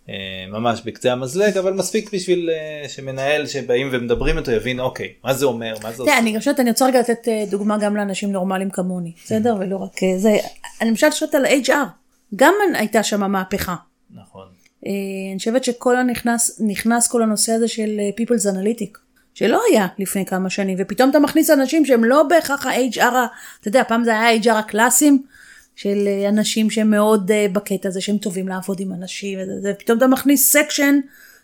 אה, 0.09 0.15
ממש 0.49 0.83
בקצה 0.85 1.13
המזלג 1.13 1.59
אבל 1.59 1.73
מספיק 1.73 2.15
בשביל 2.15 2.51
אה, 2.51 2.89
שמנהל 2.89 3.47
שבאים 3.47 3.89
ומדברים 3.93 4.39
איתו 4.39 4.51
יבין 4.51 4.81
אוקיי 4.81 5.13
מה 5.25 5.35
זה 5.35 5.47
אומר 5.47 5.75
מה 5.83 5.93
זה 5.93 6.03
עושה. 6.03 6.19
אני 6.19 6.39
חושבת, 6.39 6.61
אני 6.61 6.71
רוצה 6.71 6.87
רגע 6.87 7.01
לתת 7.01 7.29
אה, 7.29 7.45
דוגמה 7.51 7.79
גם 7.79 7.97
לאנשים 7.97 8.33
נורמליים 8.33 8.71
כמוני, 8.71 9.13
בסדר? 9.25 9.57
ולא 9.61 9.77
רק 9.77 10.03
אה, 10.03 10.19
זה. 10.19 10.37
אני 10.81 10.91
למשל 10.91 11.11
חושבת 11.11 11.35
על 11.35 11.47
HR, 11.47 11.71
גם 12.37 12.55
הייתה 12.75 13.03
שם 13.03 13.33
מהפכה. 13.33 13.75
נכון. 14.11 14.47
אה, 14.87 14.93
אני 15.31 15.39
חושבת 15.39 15.65
שכל 15.65 15.97
הנכנס, 15.97 16.61
נכנס 16.67 17.09
כל 17.09 17.23
הנושא 17.23 17.53
הזה 17.53 17.69
של 17.69 18.01
אה, 18.01 18.11
People's 18.19 18.55
Analytic, 18.55 18.99
שלא 19.35 19.63
היה 19.71 19.87
לפני 19.99 20.27
כמה 20.27 20.51
שנים, 20.51 20.79
ופתאום 20.81 21.11
אתה 21.11 21.19
מכניס 21.19 21.51
אנשים 21.51 21.87
שהם 21.87 22.05
לא 22.05 22.23
בהכרח 22.23 22.67
ה-HR, 22.67 22.99
אתה 23.61 23.69
יודע, 23.69 23.83
פעם 23.89 24.05
זה 24.05 24.11
היה 24.11 24.29
ה-HR 24.31 24.59
הקלאסיים, 24.59 25.23
של 25.77 26.05
אה, 26.07 26.29
אנשים 26.29 26.71
שהם 26.71 26.91
מאוד 26.91 27.31
אה, 27.31 27.47
בקטע 27.53 27.89
הזה, 27.89 28.01
שהם 28.01 28.19
טובים 28.19 28.49
לעבוד 28.49 28.81
עם 28.81 28.93
אנשים, 28.93 29.39
ופתאום 29.65 29.99
אתה 29.99 30.07
מכניס 30.07 30.53
section 30.53 31.01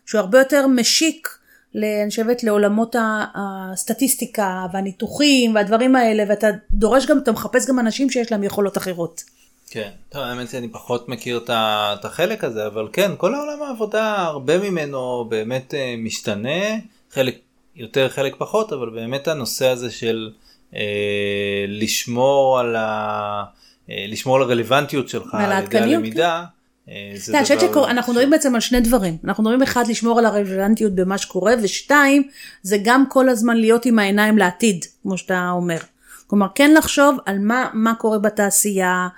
שהוא 0.06 0.18
הרבה 0.18 0.38
יותר 0.38 0.66
משיק, 0.66 1.28
אני 1.76 2.10
חושבת, 2.10 2.44
לעולמות 2.44 2.96
הסטטיסטיקה 3.34 4.66
והניתוחים 4.72 5.54
והדברים 5.54 5.96
האלה, 5.96 6.24
ואתה 6.28 6.46
דורש 6.70 7.06
גם, 7.06 7.18
אתה 7.18 7.32
מחפש 7.32 7.68
גם 7.68 7.78
אנשים 7.78 8.10
שיש 8.10 8.32
להם 8.32 8.44
יכולות 8.44 8.78
אחרות. 8.78 9.24
כן, 9.70 9.90
טוב, 10.08 10.22
האמת 10.22 10.48
שאני 10.50 10.68
פחות 10.68 11.08
מכיר 11.08 11.44
את 11.48 12.04
החלק 12.04 12.44
הזה, 12.44 12.66
אבל 12.66 12.88
כן, 12.92 13.10
כל 13.16 13.34
העולם 13.34 13.62
העבודה, 13.62 14.16
הרבה 14.16 14.58
ממנו 14.58 15.26
באמת 15.28 15.74
אה, 15.74 15.94
משתנה, 15.98 16.76
חלק 17.10 17.38
יותר, 17.76 18.08
חלק 18.08 18.34
פחות, 18.38 18.72
אבל 18.72 18.90
באמת 18.90 19.28
הנושא 19.28 19.68
הזה 19.68 19.90
של 19.90 20.30
אה, 20.74 21.64
לשמור 21.68 22.60
על 22.60 22.76
ה... 22.76 23.44
אה, 23.90 24.04
לשמור 24.08 24.36
על 24.36 24.42
הרלוונטיות 24.42 25.08
שלך 25.08 25.34
על 25.34 25.64
ידי 25.64 25.78
הלמידה, 25.78 26.44
אה, 26.88 27.12
זה 27.16 27.32
דבר... 27.32 27.44
שאנחנו 27.86 28.12
מדברים 28.12 28.30
בעצם 28.30 28.54
על 28.54 28.60
שני 28.60 28.80
דברים. 28.80 29.16
אנחנו 29.24 29.42
מדברים 29.42 29.62
אחד, 29.62 29.86
לשמור 29.88 30.18
על 30.18 30.26
הרלוונטיות 30.26 30.92
במה 30.92 31.18
שקורה, 31.18 31.54
ושתיים, 31.62 32.28
זה 32.62 32.76
גם 32.84 33.04
כל 33.08 33.28
הזמן 33.28 33.56
להיות 33.56 33.86
עם 33.86 33.98
העיניים 33.98 34.38
לעתיד, 34.38 34.84
כמו 35.02 35.18
שאתה 35.18 35.50
אומר. 35.52 35.78
כלומר, 36.26 36.46
כן 36.54 36.74
לחשוב 36.74 37.18
על 37.26 37.38
מה, 37.38 37.70
מה 37.74 37.94
קורה 37.94 38.18
בתעשייה, 38.18 39.08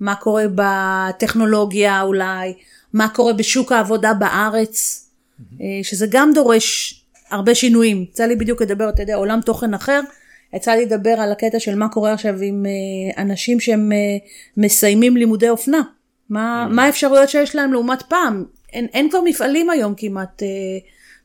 מה 0.00 0.14
קורה 0.14 0.44
בטכנולוגיה 0.54 2.02
אולי, 2.02 2.54
מה 2.92 3.08
קורה 3.08 3.32
בשוק 3.32 3.72
העבודה 3.72 4.14
בארץ, 4.14 5.06
אה, 5.60 5.66
שזה 5.82 6.06
גם 6.10 6.32
דורש 6.34 7.00
הרבה 7.34 7.54
שינויים. 7.54 8.02
יצא 8.10 8.24
לי 8.24 8.36
בדיוק 8.36 8.62
לדבר, 8.62 8.88
אתה 8.88 9.02
יודע, 9.02 9.14
עולם 9.14 9.40
תוכן 9.40 9.74
אחר. 9.74 10.00
יצא 10.54 10.72
לי 10.72 10.84
לדבר 10.84 11.10
על 11.10 11.32
הקטע 11.32 11.60
של 11.60 11.74
מה 11.74 11.88
קורה 11.88 12.12
עכשיו 12.12 12.34
עם 12.42 12.66
אה, 12.66 13.22
אנשים 13.22 13.60
שהם 13.60 13.92
אה, 13.92 13.98
מסיימים 14.56 15.16
לימודי 15.16 15.48
אופנה. 15.48 15.82
מה, 16.30 16.66
מה 16.70 16.84
האפשרויות 16.84 17.28
שיש 17.28 17.56
להם 17.56 17.72
לעומת 17.72 18.02
פעם? 18.02 18.44
אין, 18.72 18.86
אין 18.92 19.10
כבר 19.10 19.20
מפעלים 19.24 19.70
היום 19.70 19.94
כמעט 19.96 20.42
אה, 20.42 20.48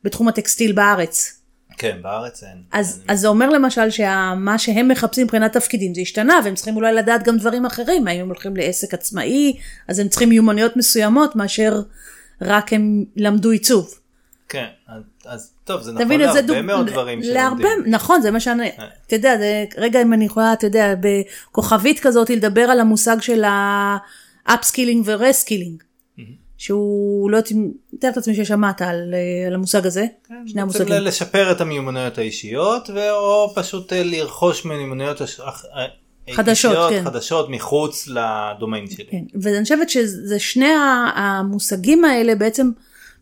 בתחום 0.04 0.28
הטקסטיל 0.28 0.72
בארץ. 0.72 1.40
כן, 1.78 1.98
בארץ 2.02 2.44
אין. 2.44 2.58
אז, 2.72 3.00
אין. 3.02 3.12
אז 3.12 3.20
זה 3.20 3.28
אומר 3.28 3.50
למשל 3.50 3.90
שמה 3.90 4.58
שהם 4.58 4.88
מחפשים 4.88 5.24
מבחינת 5.24 5.54
תפקידים 5.54 5.96
זה 5.96 6.02
השתנה 6.02 6.40
והם 6.44 6.56
צריכים 6.56 6.76
אולי 6.76 6.94
לדעת 6.94 7.24
גם 7.24 7.38
דברים 7.38 7.66
אחרים, 7.66 8.08
האם 8.08 8.20
הם 8.20 8.28
הולכים 8.28 8.58
לעסק 8.58 8.94
עצמאי, 8.94 9.58
אז 9.88 10.00
הם 10.00 10.08
צריכים 10.08 10.30
מיומנויות 10.30 10.78
מסוימות 10.78 11.36
מאשר 11.36 11.82
רק 12.42 12.74
הם 12.74 13.06
למדו 13.16 13.52
עיצוב. 13.52 14.00
כן, 14.50 14.66
אז- 15.26 15.54
טוב, 15.64 15.82
זה 15.82 15.92
נכון 15.92 16.08
להרבה 16.20 16.42
דוג- 16.42 16.62
מאוד 16.62 16.88
דברים 16.90 17.20
להרבה, 17.24 17.64
שלומדים. 17.74 17.94
נכון, 17.94 18.22
זה 18.22 18.32
מה 18.32 18.40
שאני, 18.40 18.68
אה. 18.80 18.86
אתה 19.08 19.16
יודע, 19.16 19.38
זה, 19.38 19.66
רגע 19.78 20.02
אם 20.02 20.14
אני 20.14 20.26
יכולה, 20.26 20.54
אתה 20.54 20.68
יודע, 20.68 20.94
בכוכבית 21.00 22.00
כזאת 22.00 22.30
לדבר 22.30 22.62
על 22.62 22.80
המושג 22.80 23.18
של 23.22 23.44
ה-upskilling 23.44 25.02
ו-reskilling, 25.06 25.84
שהוא 26.58 27.32
לא 27.32 27.38
יודעת 27.38 27.52
אם, 27.52 27.72
מתאר 27.94 28.10
את 28.10 28.18
עצמי 28.18 28.36
ששמעת 28.36 28.82
על, 28.82 29.14
אה, 29.14 29.48
על 29.48 29.54
המושג 29.56 29.86
הזה, 29.86 30.06
כן, 30.28 30.44
שני 30.48 30.62
המושגים. 30.62 30.88
לשפר 31.02 31.52
את 31.52 31.62
המיומנויות 31.62 32.18
האישיות 32.18 32.90
או 33.12 33.52
פשוט 33.56 33.94
אה, 33.94 34.04
לרכוש 34.04 34.66
מיומנויות 34.66 35.22
הש- 35.22 35.40
חדשות, 36.32 36.50
אישיות 36.72 36.90
כן. 36.90 37.04
חדשות 37.06 37.50
מחוץ 37.50 38.08
לדומיין 38.08 38.88
שלי. 38.90 39.06
כן, 39.12 39.24
ואני 39.42 39.64
חושבת 39.64 39.90
שזה 39.90 40.40
שני 40.40 40.72
המושגים 41.16 42.06
האלה 42.06 42.36
בעצם 42.36 42.72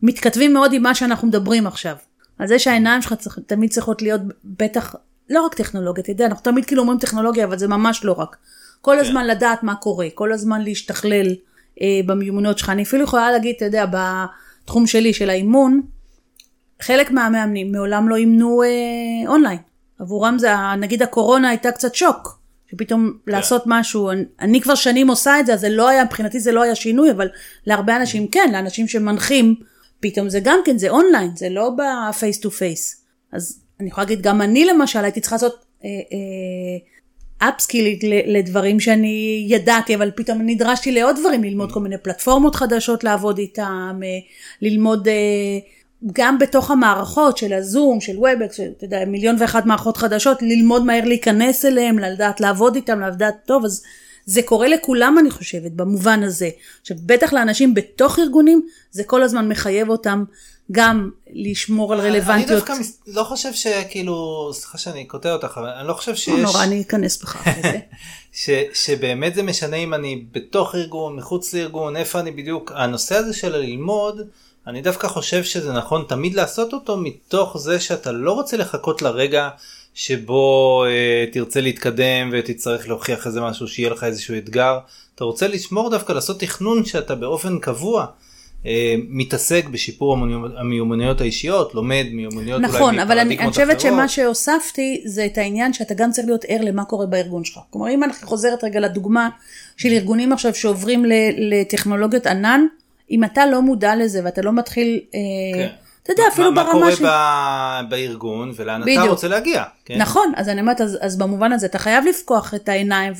מתכתבים 0.01 0.53
מאוד 0.53 0.73
עם 0.73 0.83
מה 0.83 0.95
שאנחנו 0.95 1.27
מדברים 1.27 1.67
עכשיו. 1.67 1.95
על 2.39 2.47
זה 2.47 2.59
שהעיניים 2.59 3.01
שלך 3.01 3.13
צריך, 3.13 3.39
תמיד 3.45 3.69
צריכות 3.69 4.01
להיות 4.01 4.21
בטח, 4.45 4.95
לא 5.29 5.41
רק 5.41 5.53
טכנולוגיה, 5.53 6.01
אתה 6.01 6.11
יודע, 6.11 6.25
אנחנו 6.25 6.43
תמיד 6.43 6.65
כאילו 6.65 6.81
אומרים 6.81 6.99
טכנולוגיה, 6.99 7.45
אבל 7.45 7.57
זה 7.57 7.67
ממש 7.67 8.05
לא 8.05 8.11
רק. 8.11 8.37
כל 8.81 8.95
כן. 8.95 9.05
הזמן 9.05 9.27
לדעת 9.27 9.63
מה 9.63 9.75
קורה, 9.75 10.07
כל 10.13 10.33
הזמן 10.33 10.61
להשתכלל 10.61 11.27
אה, 11.81 11.99
במיומנויות 12.05 12.57
שלך. 12.57 12.69
אני 12.69 12.83
אפילו 12.83 13.03
יכולה 13.03 13.31
להגיד, 13.31 13.55
אתה 13.55 13.65
יודע, 13.65 13.85
בתחום 14.63 14.87
שלי 14.87 15.13
של 15.13 15.29
האימון, 15.29 15.81
חלק 16.81 17.11
מהמאמנים 17.11 17.71
מעולם 17.71 18.09
לא 18.09 18.15
אימנו 18.15 18.63
אה, 18.63 18.67
אונליין. 19.27 19.59
עבורם 19.99 20.39
זה, 20.39 20.51
נגיד 20.79 21.03
הקורונה 21.03 21.49
הייתה 21.49 21.71
קצת 21.71 21.95
שוק. 21.95 22.39
שפתאום 22.71 23.13
כן. 23.25 23.31
לעשות 23.31 23.63
משהו, 23.65 24.11
אני, 24.11 24.23
אני 24.39 24.61
כבר 24.61 24.75
שנים 24.75 25.07
עושה 25.07 25.39
את 25.39 25.45
זה, 25.45 25.53
אז 25.53 25.59
זה 25.59 25.69
לא 25.69 25.89
היה, 25.89 26.03
מבחינתי 26.03 26.39
זה 26.39 26.51
לא 26.51 26.61
היה 26.61 26.75
שינוי, 26.75 27.11
אבל 27.11 27.27
להרבה 27.65 27.95
אנשים 27.95 28.27
כן, 28.27 28.49
לאנשים 28.53 28.87
שמנחים, 28.87 29.55
פתאום 29.99 30.29
זה 30.29 30.39
גם 30.43 30.59
כן, 30.65 30.77
זה 30.77 30.89
אונליין, 30.89 31.31
זה 31.35 31.49
לא 31.49 31.71
ב 31.77 31.90
face 31.90 32.39
to 32.39 32.51
face. 32.51 33.03
אז 33.31 33.59
אני 33.79 33.87
יכולה 33.87 34.05
להגיד, 34.05 34.21
גם 34.21 34.41
אני 34.41 34.65
למשל 34.65 35.03
הייתי 35.03 35.21
צריכה 35.21 35.35
לעשות 35.35 35.65
upskill 37.39 37.89
ית 37.89 38.03
אה, 38.03 38.09
אה, 38.09 38.21
לדברים 38.25 38.79
שאני 38.79 39.45
ידעתי, 39.49 39.95
אבל 39.95 40.11
פתאום 40.15 40.41
נדרשתי 40.41 40.91
לעוד 40.91 41.15
דברים, 41.19 41.43
ללמוד 41.43 41.71
כל 41.71 41.79
מיני 41.79 41.97
פלטפורמות 41.97 42.55
חדשות 42.55 43.03
לעבוד 43.03 43.37
איתם, 43.37 43.99
אה, 44.03 44.07
ללמוד... 44.61 45.07
אה, 45.07 45.13
גם 46.13 46.39
בתוך 46.39 46.71
המערכות 46.71 47.37
של 47.37 47.53
הזום, 47.53 48.01
של 48.01 48.17
וובקס, 48.17 48.59
אתה 48.59 48.85
יודע, 48.85 49.05
מיליון 49.05 49.35
ואחת 49.39 49.65
מערכות 49.65 49.97
חדשות, 49.97 50.41
ללמוד 50.41 50.85
מהר 50.85 51.05
להיכנס 51.05 51.65
אליהם, 51.65 51.99
לדעת 51.99 52.41
לעבוד 52.41 52.75
איתם, 52.75 53.01
לדעת 53.01 53.35
טוב, 53.45 53.65
אז 53.65 53.83
זה 54.27 54.41
קורה 54.41 54.67
לכולם 54.67 55.15
אני 55.19 55.31
חושבת, 55.31 55.71
במובן 55.71 56.23
הזה. 56.23 56.49
עכשיו, 56.81 56.97
בטח 57.05 57.33
לאנשים 57.33 57.73
בתוך 57.73 58.19
ארגונים, 58.19 58.67
זה 58.91 59.03
כל 59.03 59.23
הזמן 59.23 59.49
מחייב 59.49 59.89
אותם 59.89 60.23
גם 60.71 61.09
לשמור 61.33 61.93
על 61.93 61.99
רלוונטיות. 61.99 62.49
אני 62.49 62.59
דווקא 62.59 62.73
לא 63.07 63.23
חושב 63.23 63.53
שכאילו, 63.53 64.49
סליחה 64.53 64.77
שאני 64.77 65.05
קוטע 65.05 65.33
אותך, 65.33 65.57
אבל 65.57 65.69
אני 65.69 65.87
לא 65.87 65.93
חושב 65.93 66.15
שיש... 66.15 66.39
נורא, 66.39 66.63
אני 66.63 66.81
אכנס 66.81 67.21
בך 67.21 67.35
אחרי 67.35 67.61
זה. 67.61 67.79
שבאמת 68.85 69.35
זה 69.35 69.43
משנה 69.43 69.75
אם 69.75 69.93
אני 69.93 70.25
בתוך 70.31 70.75
ארגון, 70.75 71.15
מחוץ 71.15 71.53
לארגון, 71.53 71.95
איפה 71.95 72.19
אני 72.19 72.31
בדיוק, 72.31 72.71
הנושא 72.75 73.15
הזה 73.15 73.33
של 73.33 73.57
ללמוד, 73.57 74.21
אני 74.67 74.81
דווקא 74.81 75.07
חושב 75.07 75.43
שזה 75.43 75.73
נכון 75.73 76.05
תמיד 76.07 76.35
לעשות 76.35 76.73
אותו 76.73 76.97
מתוך 76.97 77.57
זה 77.57 77.79
שאתה 77.79 78.11
לא 78.11 78.31
רוצה 78.31 78.57
לחכות 78.57 79.01
לרגע 79.01 79.49
שבו 79.97 80.83
אה, 80.87 81.25
תרצה 81.31 81.61
להתקדם 81.61 82.29
ותצטרך 82.33 82.87
להוכיח 82.87 83.27
איזה 83.27 83.41
משהו 83.41 83.67
שיהיה 83.67 83.89
לך 83.89 84.03
איזשהו 84.03 84.37
אתגר. 84.37 84.79
אתה 85.15 85.23
רוצה 85.23 85.47
לשמור 85.47 85.89
דווקא 85.89 86.13
לעשות 86.13 86.39
תכנון 86.39 86.85
שאתה 86.85 87.15
באופן 87.15 87.59
קבוע 87.59 88.05
אה, 88.65 88.95
מתעסק 89.09 89.65
בשיפור 89.65 90.17
המיומנויות 90.57 91.21
האישיות, 91.21 91.75
לומד 91.75 92.05
מיומנויות 92.11 92.61
נכון, 92.61 92.93
אולי 92.93 93.03
אבל 93.03 93.19
אני, 93.19 93.37
אני 93.37 93.47
חושבת 93.47 93.79
שמה 93.79 94.07
שהוספתי 94.07 95.01
זה 95.05 95.25
את 95.25 95.37
העניין 95.37 95.73
שאתה 95.73 95.93
גם 95.93 96.11
צריך 96.11 96.27
להיות 96.27 96.45
ער 96.47 96.61
למה 96.61 96.85
קורה 96.85 97.05
בארגון 97.05 97.43
שלך. 97.43 97.59
כלומר 97.69 97.89
אם 97.89 98.03
אני 98.03 98.13
חוזרת 98.23 98.63
רגע 98.63 98.79
לדוגמה 98.79 99.29
של 99.77 99.89
ארגונים 99.89 100.33
עכשיו 100.33 100.55
שעוברים 100.55 101.05
לטכנולוגיות 101.37 102.25
ענן, 102.25 102.61
אם 103.11 103.23
אתה 103.23 103.45
לא 103.45 103.61
מודע 103.61 103.95
לזה 103.95 104.21
ואתה 104.23 104.41
לא 104.41 104.51
מתחיל, 104.53 104.99
אה, 105.15 105.19
כן. 105.53 105.86
אתה 106.07 106.21
יודע, 106.21 106.23
אפילו 106.33 106.51
מה, 106.51 106.63
ברמה 106.63 106.91
של... 106.91 107.03
מה 107.03 107.09
קורה 107.09 107.81
ב... 107.87 107.89
בארגון 107.89 108.51
ולאן 108.55 108.81
בדיוק. 108.81 109.03
אתה 109.03 109.09
רוצה 109.09 109.27
להגיע. 109.27 109.63
כן? 109.85 109.97
נכון, 109.97 110.31
אז 110.35 110.49
אני 110.49 110.61
אומרת, 110.61 110.81
אז, 110.81 110.97
אז 111.01 111.17
במובן 111.17 111.51
הזה 111.51 111.65
אתה 111.65 111.79
חייב 111.79 112.05
לפקוח 112.05 112.53
את 112.53 112.69
העיניים 112.69 113.13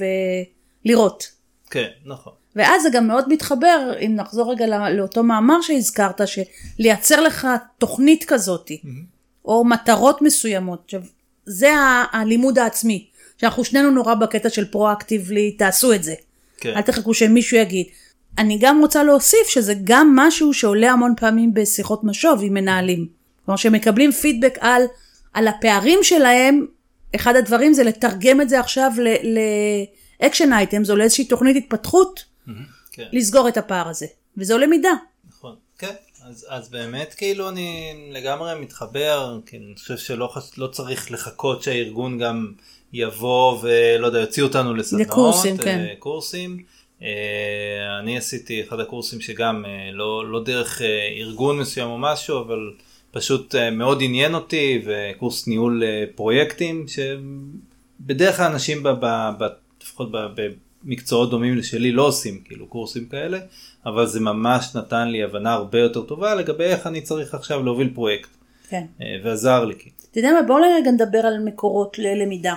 ולראות. 0.86 1.32
כן, 1.70 1.88
נכון. 2.06 2.34
ואז 2.56 2.84
זה 2.84 2.90
גם 2.90 3.08
מאוד 3.08 3.34
מתחבר, 3.34 3.94
אם 4.02 4.14
נחזור 4.16 4.52
רגע 4.52 4.68
לא, 4.68 4.90
לאותו 4.90 5.24
מאמר 5.24 5.62
שהזכרת, 5.62 6.22
שלייצר 6.26 7.22
לך 7.22 7.48
תוכנית 7.78 8.24
כזאת, 8.28 8.70
mm-hmm. 8.72 8.88
או 9.46 9.66
מטרות 9.66 10.22
מסוימות. 10.22 10.82
עכשיו, 10.86 11.02
זה 11.46 11.72
הלימוד 12.12 12.60
העצמי, 12.60 13.08
שאנחנו 13.38 13.64
שנינו 13.64 13.92
נורא 13.92 14.14
בקטע 14.14 14.50
של 14.50 14.66
proactively, 14.66 15.52
תעשו 15.52 15.94
את 15.94 16.04
זה. 16.04 16.14
כן. 16.58 16.74
אל 16.76 16.82
תחכו 16.82 17.14
שמישהו 17.14 17.58
יגיד. 17.58 17.86
אני 18.38 18.58
גם 18.62 18.82
רוצה 18.82 19.04
להוסיף 19.04 19.48
שזה 19.48 19.74
גם 19.84 20.16
משהו 20.16 20.54
שעולה 20.54 20.92
המון 20.92 21.14
פעמים 21.18 21.54
בשיחות 21.54 22.04
משוב 22.04 22.40
עם 22.44 22.54
מנהלים. 22.54 23.08
כלומר 23.46 23.58
שמקבלים 23.58 24.12
פידבק 24.12 24.58
על, 24.60 24.82
על 25.34 25.48
הפערים 25.48 26.00
שלהם, 26.04 26.66
אחד 27.16 27.36
הדברים 27.36 27.74
זה 27.74 27.84
לתרגם 27.84 28.42
את 28.42 28.50
זה 28.50 28.60
עכשיו 28.60 28.92
ל 30.22 30.26
action 30.26 30.54
items 30.54 30.90
או 30.90 30.96
לאיזושהי 30.96 31.26
תוכנית 31.26 31.58
התפתחות, 31.58 32.20
mm-hmm, 32.20 32.52
כן. 32.92 33.08
לסגור 33.12 33.48
את 33.48 33.58
הפער 33.58 33.88
הזה. 33.88 34.06
וזו 34.38 34.58
למידה. 34.58 34.94
נכון, 35.30 35.56
כן. 35.78 35.94
אז, 36.26 36.46
אז 36.50 36.70
באמת 36.70 37.14
כאילו 37.14 37.50
אני 37.50 37.94
לגמרי 38.12 38.60
מתחבר, 38.60 39.40
כי 39.46 39.58
אני 39.58 39.74
חושב 39.76 39.98
שלא 39.98 40.34
לא 40.58 40.68
צריך 40.68 41.12
לחכות 41.12 41.64
שהארגון 41.64 42.18
גם 42.18 42.52
יבוא 42.94 43.60
ולא 43.62 44.08
יודע, 44.08 44.20
יוציא 44.20 44.44
אותנו 44.44 44.74
לסדנאות, 44.74 45.08
לקורסים, 45.08 45.58
כן. 45.58 45.80
אה, 45.80 45.94
קורסים. 46.00 46.64
אה, 47.04 48.00
אני 48.00 48.18
עשיתי 48.18 48.62
אחד 48.62 48.80
הקורסים 48.80 49.22
שגם 49.22 49.66
אה, 49.66 49.92
לא, 49.92 50.32
לא 50.32 50.44
דרך 50.44 50.82
אה, 50.82 51.08
ארגון 51.18 51.60
מסוים 51.60 51.88
או 51.88 51.98
משהו, 51.98 52.40
אבל 52.40 52.72
פשוט 53.12 53.56
מאוד 53.56 54.00
עניין 54.02 54.34
אותי, 54.34 54.86
וקורס 54.86 55.48
ניהול 55.48 55.84
פרויקטים, 56.16 56.86
שבדרך 56.88 58.38
כלל 58.38 58.46
אנשים, 58.46 58.84
ב, 58.84 58.90
ב, 58.90 59.30
ב, 59.40 59.46
לפחות 59.84 60.10
במקצועות 60.12 61.30
דומים 61.30 61.58
לשלי, 61.58 61.92
לא 61.92 62.08
עושים 62.08 62.42
כאילו 62.46 62.68
קורסים 62.68 63.06
כאלה, 63.06 63.40
אבל 63.86 64.06
זה 64.06 64.20
ממש 64.20 64.76
נתן 64.76 65.08
לי 65.08 65.24
הבנה 65.24 65.54
הרבה 65.54 65.80
יותר 65.80 66.02
טובה 66.02 66.36
לגבי 66.36 66.64
איך 66.64 66.88
אני 66.88 67.02
צריך 67.02 67.34
עכשיו 67.34 67.64
להוביל 67.64 67.90
פרויקט. 67.94 68.30
כן. 68.70 68.84
ועזר 69.24 69.66
לי. 69.66 69.76
אתה 70.12 70.20
יודע 70.20 70.32
מה, 70.32 70.42
בואו 70.42 70.60
נדבר 70.94 71.18
על 71.18 71.40
מקורות 71.44 72.00
ללמידה. 72.00 72.56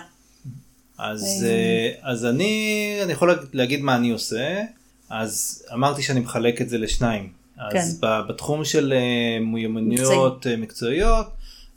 אז, 1.01 1.47
אה, 1.49 1.93
אז 2.03 2.25
אני, 2.25 2.99
אני 3.03 3.13
יכול 3.13 3.39
להגיד 3.53 3.81
מה 3.81 3.97
אני 3.97 4.11
עושה, 4.11 4.63
אז 5.11 5.65
אמרתי 5.73 6.03
שאני 6.03 6.21
מחלק 6.21 6.61
את 6.61 6.69
זה 6.69 6.79
לשניים. 6.79 7.29
אז 7.59 7.99
כן. 8.01 8.07
בתחום 8.29 8.65
של 8.65 8.93
אה, 8.97 9.41
מיומנויות 9.41 10.37
מקצועי. 10.37 10.55
אה, 10.55 10.61
מקצועיות, 10.61 11.27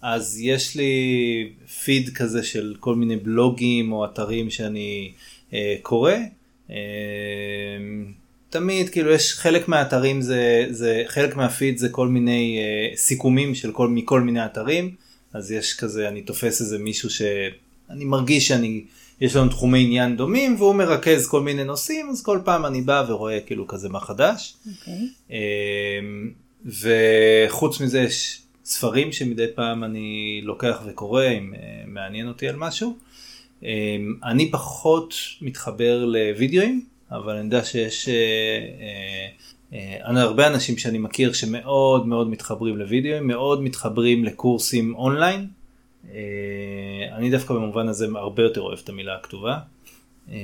אז 0.02 0.40
יש 0.40 0.76
לי 0.76 0.94
פיד 1.84 2.10
כזה 2.10 2.44
של 2.44 2.76
כל 2.80 2.96
מיני 2.96 3.16
בלוגים 3.16 3.92
או 3.92 4.06
אתרים 4.06 4.50
שאני 4.50 5.12
אה, 5.54 5.76
קורא. 5.82 6.14
אה, 6.72 6.76
תמיד 8.50 8.90
כאילו 8.90 9.12
יש 9.12 9.34
חלק 9.34 9.68
מהאתרים 9.68 10.22
זה, 10.22 10.66
זה 10.70 11.04
חלק 11.08 11.36
מהפיד 11.36 11.78
זה 11.78 11.90
כל 11.90 12.08
מיני 12.08 12.60
אה, 12.60 12.98
סיכומים 12.98 13.56
של 13.56 13.72
כל, 13.72 13.88
מכל 13.88 14.22
מיני 14.22 14.46
אתרים. 14.46 14.96
אז 15.34 15.52
יש 15.52 15.74
כזה, 15.74 16.08
אני 16.08 16.22
תופס 16.22 16.62
איזה 16.62 16.78
מישהו 16.80 17.10
שאני 17.10 18.06
מרגיש 18.06 18.48
שאני 18.48 18.84
יש 19.22 19.36
לנו 19.36 19.50
תחומי 19.50 19.84
עניין 19.84 20.18
דומים 20.18 20.56
והוא 20.58 20.76
מרכז 20.76 21.28
כל 21.28 21.42
מיני 21.42 21.64
נושאים 21.64 22.10
אז 22.10 22.24
כל 22.24 22.40
פעם 22.46 22.66
אני 22.66 22.82
בא 22.82 23.06
ורואה 23.08 23.40
כאילו 23.40 23.68
כזה 23.68 23.90
מה 23.90 24.00
חדש. 24.00 24.56
Okay. 24.66 24.70
אוקיי. 24.80 25.10
אמ, 26.00 26.32
וחוץ 26.66 27.82
מזה 27.82 28.02
יש 28.02 28.42
ספרים 28.66 29.12
שמדי 29.12 29.46
פעם 29.56 29.84
אני 29.84 30.42
לוקח 30.44 30.82
וקורא 30.86 31.26
אם 31.26 31.54
אה, 31.54 31.84
מעניין 31.88 32.28
אותי 32.28 32.48
על 32.48 32.56
משהו. 32.56 32.98
אמ, 33.64 33.68
אני 34.24 34.52
פחות 34.52 35.14
מתחבר 35.42 36.06
לוידאוים 36.06 36.86
אבל 37.12 37.36
אני 37.36 37.46
יודע 37.46 37.64
שיש 37.64 38.10
אה, 38.10 38.14
אה, 39.74 39.98
אני 40.06 40.20
הרבה 40.20 40.48
אנשים 40.48 40.78
שאני 40.78 40.98
מכיר 40.98 41.34
שמאוד 41.34 42.08
מאוד 42.08 42.30
מתחברים 42.30 42.78
לוידאוים 42.78 43.28
מאוד 43.28 43.62
מתחברים 43.62 44.26
לקורסים 44.26 44.96
אונליין. 44.96 45.48
אה, 46.14 47.18
אני 47.18 47.32
דווקא 47.32 47.54
במובן 47.54 47.88
הזה 47.88 48.08
הרבה 48.16 48.44
יותר 48.44 48.62
אוהב 48.62 48.80
את 48.84 48.90
המילה 48.90 49.16
הכתובה. 49.16 49.58
אה, 50.32 50.36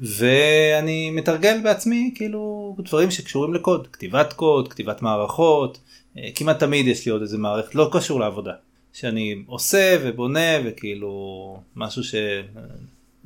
ואני 0.00 1.10
מתרגל 1.10 1.60
בעצמי 1.62 2.12
כאילו 2.14 2.76
דברים 2.78 3.10
שקשורים 3.10 3.54
לקוד, 3.54 3.88
כתיבת 3.92 4.32
קוד, 4.32 4.68
כתיבת 4.68 5.02
מערכות, 5.02 5.78
אה, 6.18 6.28
כמעט 6.34 6.58
תמיד 6.58 6.86
יש 6.86 7.06
לי 7.06 7.12
עוד 7.12 7.20
איזה 7.20 7.38
מערכת, 7.38 7.74
לא 7.74 7.90
קשור 7.92 8.20
לעבודה, 8.20 8.52
שאני 8.92 9.42
עושה 9.46 9.98
ובונה 10.02 10.50
וכאילו 10.64 11.60
משהו 11.76 12.04
ש... 12.04 12.14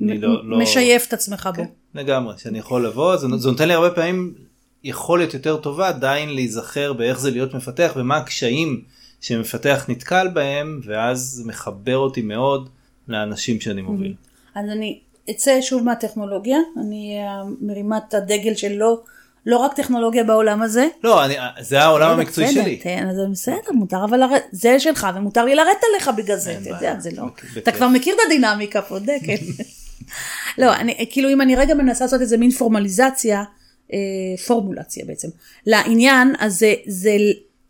אני 0.01 0.17
לא, 0.17 0.49
לא... 0.49 0.57
משייף 0.57 1.07
את 1.07 1.13
עצמך 1.13 1.49
בו. 1.55 1.63
כן, 1.63 1.69
לגמרי, 1.95 2.33
שאני 2.37 2.59
יכול 2.59 2.85
לבוא, 2.85 3.17
זה, 3.17 3.27
זה 3.37 3.51
נותן 3.51 3.67
לי 3.67 3.73
הרבה 3.73 3.91
פעמים 3.91 4.33
יכולת 4.83 5.33
יותר 5.33 5.57
טובה 5.57 5.87
עדיין 5.87 6.29
להיזכר 6.29 6.93
באיך 6.93 7.19
זה 7.19 7.31
להיות 7.31 7.53
מפתח 7.53 7.93
ומה 7.95 8.17
הקשיים 8.17 8.81
שמפתח 9.23 9.85
נתקל 9.87 10.27
בהם 10.27 10.79
ואז 10.85 11.19
זה 11.19 11.43
מחבר 11.45 11.97
אותי 11.97 12.21
מאוד 12.21 12.69
לאנשים 13.07 13.61
שאני 13.61 13.81
מוביל. 13.81 14.13
אז 14.55 14.65
אני 14.69 14.99
אצא 15.29 15.61
שוב 15.61 15.83
מהטכנולוגיה, 15.83 16.57
אני 16.77 17.17
אה, 17.19 17.43
מרימה 17.61 17.97
את 17.97 18.13
הדגל 18.13 18.55
של 18.55 18.71
לא, 18.71 19.01
לא 19.45 19.57
רק 19.57 19.73
טכנולוגיה 19.73 20.23
בעולם 20.23 20.61
הזה. 20.61 20.87
לא, 21.03 21.25
אני, 21.25 21.35
זה 21.59 21.81
העולם 21.81 22.19
המקצועי 22.19 22.47
בסדר, 22.47 22.63
שלי. 22.63 22.77
תן, 22.77 23.07
זה 23.15 23.21
בסדר, 23.31 23.71
מותר 23.73 24.05
אבל 24.05 24.17
לרדת, 24.19 24.43
זה 24.51 24.79
שלך 24.79 25.07
ומותר 25.15 25.45
לי 25.45 25.55
לרדת 25.55 25.81
עליך 25.91 26.11
בגלל 26.17 26.37
זה, 26.37 26.57
אתה 26.61 26.69
יודע, 26.69 26.99
זה 26.99 27.09
לא, 27.17 27.21
אוקיי, 27.21 27.49
אתה 27.57 27.71
כבר 27.71 27.87
מכיר 27.87 28.15
את 28.15 28.19
הדינמיקה 28.25 28.81
פה, 28.81 28.99
דקל. 28.99 29.63
לא, 30.61 30.75
אני, 30.75 31.07
כאילו 31.11 31.29
אם 31.29 31.41
אני 31.41 31.55
רגע 31.55 31.73
מנסה 31.73 32.03
לעשות 32.03 32.21
איזה 32.21 32.37
מין 32.37 32.51
פורמליזציה, 32.51 33.43
אה, 33.93 33.97
פורמולציה 34.47 35.05
בעצם, 35.05 35.27
לעניין, 35.65 36.33
אז 36.39 36.59
זה, 36.59 36.73
זה 36.87 37.11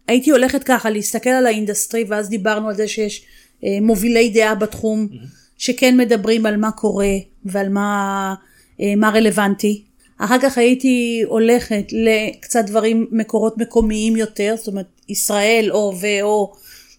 הייתי 0.07 0.31
הולכת 0.31 0.63
ככה 0.63 0.89
להסתכל 0.89 1.29
על 1.29 1.45
ה 1.45 1.52
industry 1.52 2.03
ואז 2.07 2.29
דיברנו 2.29 2.69
על 2.69 2.75
זה 2.75 2.87
שיש 2.87 3.25
אה, 3.63 3.77
מובילי 3.81 4.29
דעה 4.29 4.55
בתחום 4.55 5.07
mm-hmm. 5.11 5.25
שכן 5.57 5.97
מדברים 5.97 6.45
על 6.45 6.57
מה 6.57 6.71
קורה 6.71 7.13
ועל 7.45 7.69
מה, 7.69 8.35
אה, 8.81 8.95
מה 8.97 9.09
רלוונטי. 9.09 9.83
אחר 10.17 10.39
כך 10.41 10.57
הייתי 10.57 11.23
הולכת 11.27 11.85
לקצת 11.91 12.65
דברים 12.65 13.07
מקורות 13.11 13.57
מקומיים 13.57 14.15
יותר 14.15 14.53
זאת 14.57 14.67
אומרת 14.67 15.01
ישראל 15.09 15.69
או 15.71 15.93
ואו 16.01 16.53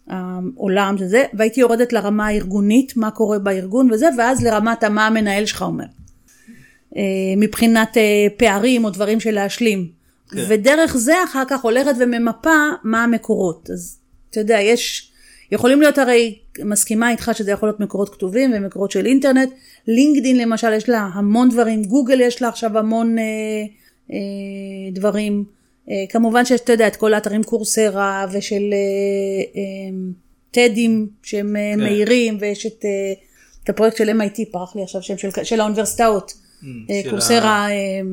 העולם 0.08 0.98
שזה 0.98 1.24
והייתי 1.34 1.60
יורדת 1.60 1.92
לרמה 1.92 2.26
הארגונית 2.26 2.96
מה 2.96 3.10
קורה 3.10 3.38
בארגון 3.38 3.92
וזה 3.92 4.08
ואז 4.18 4.44
לרמת 4.44 4.84
מה 4.84 5.06
המנהל 5.06 5.46
שלך 5.46 5.62
אומר. 5.62 5.84
אה, 6.96 7.02
מבחינת 7.36 7.96
אה, 7.96 8.26
פערים 8.36 8.84
או 8.84 8.90
דברים 8.90 9.20
של 9.20 9.30
להשלים. 9.30 10.03
כן. 10.30 10.44
ודרך 10.48 10.96
זה 10.96 11.14
אחר 11.24 11.42
כך 11.48 11.62
הולכת 11.62 11.92
וממפה 11.98 12.58
מה 12.84 13.04
המקורות. 13.04 13.70
אז 13.70 13.98
אתה 14.30 14.40
יודע, 14.40 14.60
יש, 14.60 15.12
יכולים 15.52 15.80
להיות 15.80 15.98
הרי, 15.98 16.38
מסכימה 16.64 17.10
איתך 17.10 17.30
שזה 17.34 17.50
יכול 17.50 17.68
להיות 17.68 17.80
מקורות 17.80 18.14
כתובים 18.14 18.52
ומקורות 18.54 18.90
של 18.90 19.06
אינטרנט. 19.06 19.50
לינקדין 19.86 20.38
למשל 20.38 20.72
יש 20.72 20.88
לה 20.88 21.10
המון 21.14 21.48
דברים, 21.48 21.84
גוגל 21.84 22.20
יש 22.20 22.42
לה 22.42 22.48
עכשיו 22.48 22.78
המון 22.78 23.18
אה, 23.18 23.24
אה, 24.12 24.16
דברים. 24.92 25.44
אה, 25.90 25.94
כמובן 26.08 26.44
שיש, 26.44 26.60
אתה 26.60 26.72
יודע, 26.72 26.86
את 26.86 26.96
כל 26.96 27.14
האתרים 27.14 27.42
קורסרה 27.42 28.26
ושל 28.32 28.62
אה, 28.72 29.60
אה, 29.60 29.96
טדים 30.50 31.08
שהם 31.22 31.56
אה, 31.56 31.72
כן. 31.74 31.80
מהירים, 31.80 32.36
ויש 32.40 32.66
את, 32.66 32.84
אה, 32.84 33.12
את 33.64 33.68
הפרויקט 33.68 33.96
של 33.96 34.20
MIT, 34.20 34.52
פרח 34.52 34.76
לי 34.76 34.82
עכשיו 34.82 35.02
שם 35.02 35.18
של, 35.18 35.28
של 35.42 35.60
האוניברסיטאות. 35.60 36.34
אה, 36.90 37.00
של 37.02 37.10
Coursera, 37.10 37.66
אה, 37.70 37.74
לא, 38.04 38.10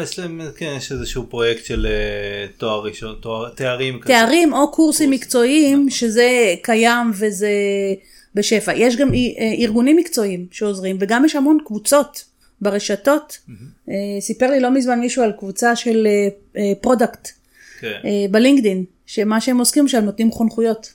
יש 0.00 0.18
להם, 0.18 0.40
כן, 0.56 0.74
יש 0.76 0.92
איזשהו 0.92 1.26
פרויקט 1.28 1.64
של 1.64 1.86
אה, 1.86 2.46
תואר 2.58 2.80
ראשון, 2.84 3.14
תואר, 3.20 3.48
תארים 3.48 4.00
כזה. 4.00 4.12
תארים 4.12 4.52
או 4.52 4.70
קורסים 4.72 5.10
מקצועיים, 5.10 5.90
שזה 5.90 6.54
קיים 6.62 7.10
וזה 7.14 7.50
בשפע. 8.34 8.72
יש 8.76 8.96
גם 8.96 9.14
אה, 9.14 9.18
ארגונים 9.58 9.96
מקצועיים 9.96 10.46
שעוזרים, 10.50 10.96
וגם 11.00 11.24
יש 11.24 11.36
המון 11.36 11.58
קבוצות 11.66 12.24
ברשתות. 12.60 13.38
אה, 13.88 13.94
סיפר 14.20 14.50
לי 14.50 14.60
לא 14.60 14.70
מזמן 14.70 15.00
מישהו 15.00 15.22
על 15.22 15.32
קבוצה 15.32 15.76
של 15.76 16.06
product 16.80 17.28
כן. 17.80 17.98
בלינקדין, 18.30 18.84
שמה 19.06 19.40
שהם 19.40 19.58
עוסקים 19.58 19.88
שם 19.88 20.04
נותנים 20.04 20.30
חונכויות, 20.30 20.92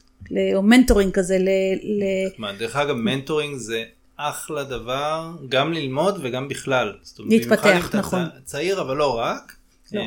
או 0.56 0.64
mentoring 0.64 1.14
כזה, 1.14 1.38
ל... 1.38 1.50
ל- 1.84 2.30
מה, 2.38 2.52
דרך 2.60 2.76
אגב, 2.76 2.96
mentoring 2.96 3.58
זה 3.58 3.84
אחלה 4.18 4.64
דבר, 4.64 5.32
גם 5.50 5.74
ללמוד 5.74 6.20
וגם 6.24 6.48
בכלל. 6.48 6.94
להתפתח, 7.20 7.96
נכון. 7.96 8.26
צעיר, 8.46 8.82
אבל 8.82 8.96
לא 8.98 9.18
רק. 9.20 9.54
לא 9.94 10.00
אה, 10.02 10.06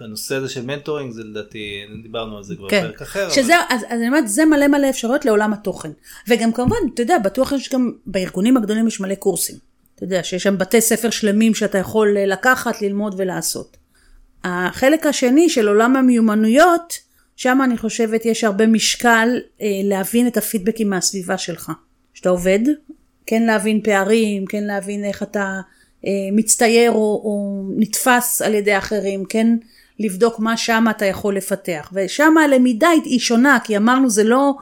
הנושא 0.00 0.34
הזה 0.34 0.48
של 0.48 0.62
mentoring 0.66 1.12
זה 1.12 1.24
לדעתי, 1.24 1.82
דיברנו 2.02 2.36
על 2.36 2.42
זה 2.42 2.56
כבר 2.56 2.68
כן, 2.68 2.84
בפרק 2.84 3.02
אחר. 3.02 3.30
שזה, 3.30 3.54
אבל- 3.56 3.64
אז, 3.76 3.80
אז 3.88 3.98
אני 3.98 4.08
אומרת, 4.08 4.28
זה 4.28 4.44
מלא 4.44 4.68
מלא 4.68 4.90
אפשרויות 4.90 5.24
לעולם 5.24 5.52
התוכן. 5.52 5.90
וגם 6.28 6.52
כמובן, 6.52 6.76
אתה 6.94 7.02
יודע, 7.02 7.18
בטוח 7.18 7.52
יש 7.52 7.72
גם, 7.72 7.92
בארגונים 8.06 8.56
הגדולים 8.56 8.86
יש 8.88 9.00
מלא 9.00 9.14
קורסים. 9.14 9.56
אתה 9.94 10.04
יודע, 10.04 10.22
שיש 10.22 10.42
שם 10.42 10.58
בתי 10.58 10.80
ספר 10.80 11.10
שלמים 11.10 11.54
שאתה 11.54 11.78
יכול 11.78 12.16
אה, 12.16 12.26
לקחת, 12.26 12.82
ללמוד 12.82 13.14
ולעשות. 13.18 13.76
החלק 14.44 15.06
השני 15.06 15.48
של 15.48 15.68
עולם 15.68 15.96
המיומנויות, 15.96 16.98
שם 17.36 17.58
אני 17.64 17.78
חושבת 17.78 18.24
יש 18.26 18.44
הרבה 18.44 18.66
משקל 18.66 19.28
אה, 19.60 19.66
להבין 19.84 20.26
את 20.26 20.36
הפידבקים 20.36 20.90
מהסביבה 20.90 21.38
שלך. 21.38 21.72
כשאתה 22.14 22.28
עובד, 22.28 22.58
כן 23.28 23.42
להבין 23.42 23.80
פערים, 23.80 24.46
כן 24.46 24.64
להבין 24.64 25.04
איך 25.04 25.22
אתה 25.22 25.60
אה, 26.06 26.10
מצטייר 26.32 26.90
או, 26.90 26.96
או 27.24 27.62
נתפס 27.76 28.42
על 28.42 28.54
ידי 28.54 28.78
אחרים, 28.78 29.24
כן 29.24 29.46
לבדוק 30.00 30.38
מה 30.40 30.56
שם 30.56 30.84
אתה 30.90 31.06
יכול 31.06 31.36
לפתח. 31.36 31.90
ושם 31.92 32.38
הלמידה 32.38 32.88
היא- 33.04 33.18
שונה, 33.18 33.58
כי 33.64 33.76
אמרנו 33.76 34.10
זה 34.10 34.24
לא, 34.24 34.52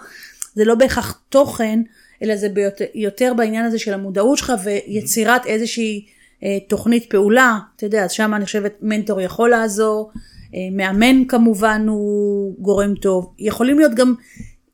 זה 0.54 0.64
לא 0.64 0.74
בהכרח 0.74 1.20
תוכן, 1.28 1.80
אלא 2.22 2.36
זה 2.36 2.48
ביותר, 2.48 2.84
יותר 2.94 3.34
בעניין 3.36 3.64
הזה 3.64 3.78
של 3.78 3.94
המודעות 3.94 4.38
שלך 4.38 4.52
ויצירת 4.64 5.46
איזושהי 5.46 6.06
אה, 6.44 6.58
תוכנית 6.68 7.10
פעולה. 7.10 7.58
אתה 7.76 7.86
יודע, 7.86 8.04
אז 8.04 8.12
שם 8.12 8.34
אני 8.34 8.44
חושבת 8.44 8.74
מנטור 8.82 9.20
יכול 9.20 9.50
לעזור, 9.50 10.10
אה, 10.54 10.58
מאמן 10.72 11.24
כמובן 11.28 11.84
הוא 11.88 12.54
גורם 12.58 12.94
טוב. 12.94 13.32
יכולים 13.38 13.78
להיות 13.78 13.94
גם 13.94 14.14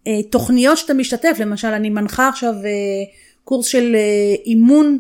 אה, 0.07 0.23
תוכניות 0.31 0.79
שאתה 0.79 0.95
משתתף, 0.95 1.37
למשל 1.41 1.69
אני 1.69 1.91
מנחה 1.91 2.29
עכשיו 2.29 2.55
אה, 2.55 2.71
קורס 3.45 3.67
של 3.67 3.95
אה, 3.95 4.35
אימון 4.47 4.99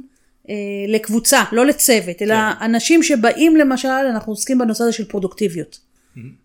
אה, 0.49 0.55
לקבוצה, 0.89 1.43
לא 1.53 1.67
לצוות, 1.67 2.23
אלא 2.23 2.35
כן. 2.35 2.65
אנשים 2.65 3.03
שבאים 3.03 3.57
למשל, 3.57 3.89
אנחנו 3.89 4.33
עוסקים 4.33 4.59
בנושא 4.59 4.85
הזה 4.85 4.93
של 4.93 5.05
פרודוקטיביות. 5.05 5.79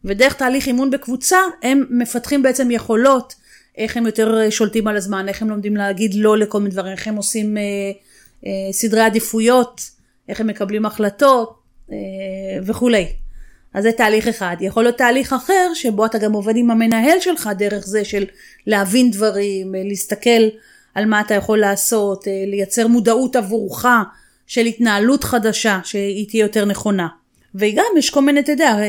ודרך 0.06 0.34
תהליך 0.34 0.68
אימון 0.68 0.92
בקבוצה 0.92 1.38
הם 1.64 1.86
מפתחים 1.90 2.44
בעצם 2.44 2.72
יכולות, 2.72 3.36
איך 3.78 3.98
הם 3.98 4.06
יותר 4.06 4.38
אה, 4.38 4.52
שולטים 4.52 4.88
על 4.88 4.98
הזמן, 4.98 5.28
איך 5.28 5.42
הם 5.42 5.50
לומדים 5.50 5.78
להגיד 5.78 6.14
לא 6.14 6.38
לכל 6.38 6.60
מיני 6.60 6.72
דברים, 6.72 6.92
איך 6.92 7.08
הם 7.08 7.16
עושים 7.16 7.58
אה, 7.58 7.64
אה, 8.46 8.74
סדרי 8.74 9.02
עדיפויות, 9.02 9.82
איך 10.30 10.42
הם 10.42 10.48
מקבלים 10.48 10.86
החלטות 10.86 11.60
אה, 11.92 11.98
וכולי. 12.66 13.08
אז 13.74 13.84
זה 13.84 13.92
תהליך 13.92 14.28
אחד. 14.28 14.56
יכול 14.60 14.84
להיות 14.84 14.98
תהליך 14.98 15.34
אחר 15.34 15.72
שבו 15.74 16.06
אתה 16.06 16.18
גם 16.18 16.34
עובד 16.34 16.56
עם 16.56 16.72
המנהל 16.72 17.20
שלך 17.20 17.50
דרך 17.58 17.86
זה 17.86 18.06
של 18.06 18.26
להבין 18.68 19.12
דברים, 19.12 19.76
להסתכל 19.90 20.48
על 20.98 21.06
מה 21.06 21.22
אתה 21.22 21.34
יכול 21.34 21.60
לעשות, 21.60 22.28
אה, 22.28 22.44
לייצר 22.48 22.88
מודעות 22.88 23.36
עבורך 23.36 23.86
של 24.48 24.66
התנהלות 24.66 25.24
חדשה 25.24 25.80
שהיא 25.84 26.30
תהיה 26.30 26.42
יותר 26.42 26.66
נכונה. 26.66 27.08
וגם 27.56 27.86
יש 27.98 28.10
כל 28.10 28.22
מיני, 28.22 28.40
אתה 28.40 28.52
יודע, 28.52 28.76
אה, 28.76 28.84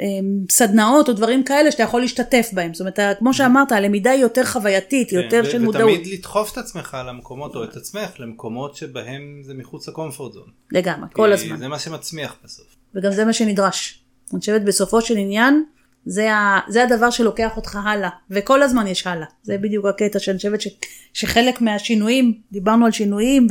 אה, 0.00 0.06
סדנאות 0.50 1.08
או 1.08 1.12
דברים 1.12 1.44
כאלה 1.44 1.70
שאתה 1.70 1.82
יכול 1.82 2.00
להשתתף 2.00 2.50
בהם. 2.52 2.74
זאת 2.74 2.80
אומרת, 2.80 3.18
כמו 3.18 3.34
שאמרת, 3.34 3.72
הלמידה 3.72 4.10
היא 4.10 4.20
יותר 4.20 4.44
חווייתית, 4.44 5.10
היא 5.10 5.18
כן, 5.18 5.24
יותר 5.24 5.50
של 5.50 5.62
מודעות. 5.62 5.90
ותמיד 5.90 6.18
לדחוף 6.18 6.52
את 6.52 6.58
עצמך 6.58 6.96
למקומות, 7.08 7.56
או 7.56 7.64
את 7.64 7.76
עצמך, 7.76 8.10
למקומות 8.18 8.76
שבהם 8.76 9.42
זה 9.44 9.54
מחוץ 9.54 9.88
לקומפורט 9.88 10.32
זון. 10.32 10.48
לגמרי, 10.72 11.08
כל 11.12 11.32
הזמן. 11.32 11.56
זה 11.56 11.68
מה 11.68 11.78
שמצמיח 11.78 12.36
בסוף. 12.44 12.66
וגם 12.94 13.12
זה 13.12 13.24
מה 13.24 13.32
שנדרש. 13.32 14.04
אני 14.32 14.40
חושבת 14.40 14.62
בסופו 14.62 15.00
של 15.00 15.16
עניין, 15.16 15.64
זה, 16.06 16.32
ה, 16.32 16.60
זה 16.68 16.82
הדבר 16.84 17.10
שלוקח 17.10 17.56
אותך 17.56 17.78
הלאה, 17.84 18.10
וכל 18.30 18.62
הזמן 18.62 18.86
יש 18.86 19.06
הלאה. 19.06 19.26
זה 19.42 19.58
בדיוק 19.58 19.86
הקטע 19.86 20.18
שאני 20.18 20.36
חושבת 20.36 20.60
ש, 20.60 20.68
שחלק 21.12 21.60
מהשינויים, 21.60 22.38
דיברנו 22.52 22.86
על 22.86 22.92
שינויים 22.92 23.46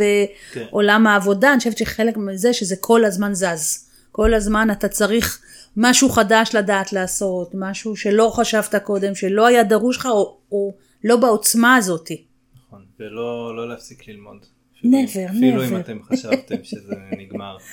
כן. 0.53 0.63
ועולם 0.71 1.07
העבודה, 1.07 1.51
אני 1.51 1.57
חושבת 1.57 1.77
שחלק 1.77 2.17
מזה 2.17 2.53
שזה 2.53 2.75
כל 2.79 3.05
הזמן 3.05 3.33
זז. 3.33 3.87
כל 4.11 4.33
הזמן 4.33 4.71
אתה 4.71 4.87
צריך 4.87 5.41
משהו 5.77 6.09
חדש 6.09 6.55
לדעת 6.55 6.93
לעשות, 6.93 7.51
משהו 7.53 7.95
שלא 7.95 8.31
חשבת 8.35 8.75
קודם, 8.83 9.15
שלא 9.15 9.47
היה 9.47 9.63
דרוש 9.63 9.97
לך, 9.97 10.05
או, 10.05 10.37
או 10.51 10.73
לא 11.03 11.15
בעוצמה 11.15 11.75
הזאתי. 11.75 12.23
נכון, 12.67 12.85
ולא 12.99 13.55
לא 13.55 13.69
להפסיק 13.69 14.07
ללמוד. 14.07 14.45
Never, 14.83 15.29
אפילו 15.29 15.63
never. 15.63 15.67
אם 15.69 15.77
אתם 15.77 15.97
חשבתם 16.03 16.55
שזה 16.63 16.95
נגמר. 17.17 17.57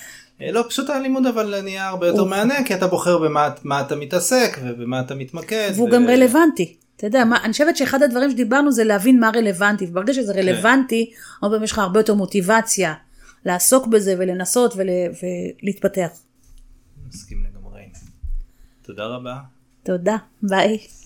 אה, 0.42 0.52
לא, 0.52 0.64
פשוט 0.68 0.90
הלימוד 0.90 1.26
אבל 1.26 1.60
נהיה 1.60 1.88
הרבה 1.88 2.06
יותר 2.06 2.24
מהנה, 2.24 2.64
כי 2.64 2.74
אתה 2.74 2.86
בוחר 2.86 3.18
במה 3.18 3.50
מה 3.64 3.80
אתה 3.80 3.96
מתעסק 3.96 4.58
ובמה 4.64 5.00
אתה 5.00 5.14
מתמקד. 5.14 5.70
והוא 5.74 5.88
ו- 5.88 5.92
גם 5.92 6.06
רלוונטי. 6.06 6.76
אתה 6.96 7.06
יודע, 7.06 7.24
מה, 7.24 7.44
אני 7.44 7.52
חושבת 7.52 7.76
שאחד 7.76 8.02
הדברים 8.02 8.30
שדיברנו 8.30 8.72
זה 8.72 8.84
להבין 8.84 9.20
מה 9.20 9.30
רלוונטי, 9.34 9.86
וברגע 9.86 10.14
שזה 10.14 10.34
כן. 10.34 10.38
רלוונטי, 10.38 11.10
הרבה 11.42 11.54
פעמים 11.54 11.64
יש 11.64 11.72
לך 11.72 11.78
הרבה 11.78 12.00
יותר 12.00 12.14
מוטיבציה 12.14 12.94
לעסוק 13.44 13.86
בזה 13.86 14.14
ולנסות 14.18 14.74
ול, 14.76 14.86
ולהתפתח. 15.62 16.08
מסכים 17.08 17.44
לגמרי. 17.44 17.82
תודה 18.82 19.06
רבה. 19.06 19.36
תודה, 19.82 20.16
ביי. 20.42 20.78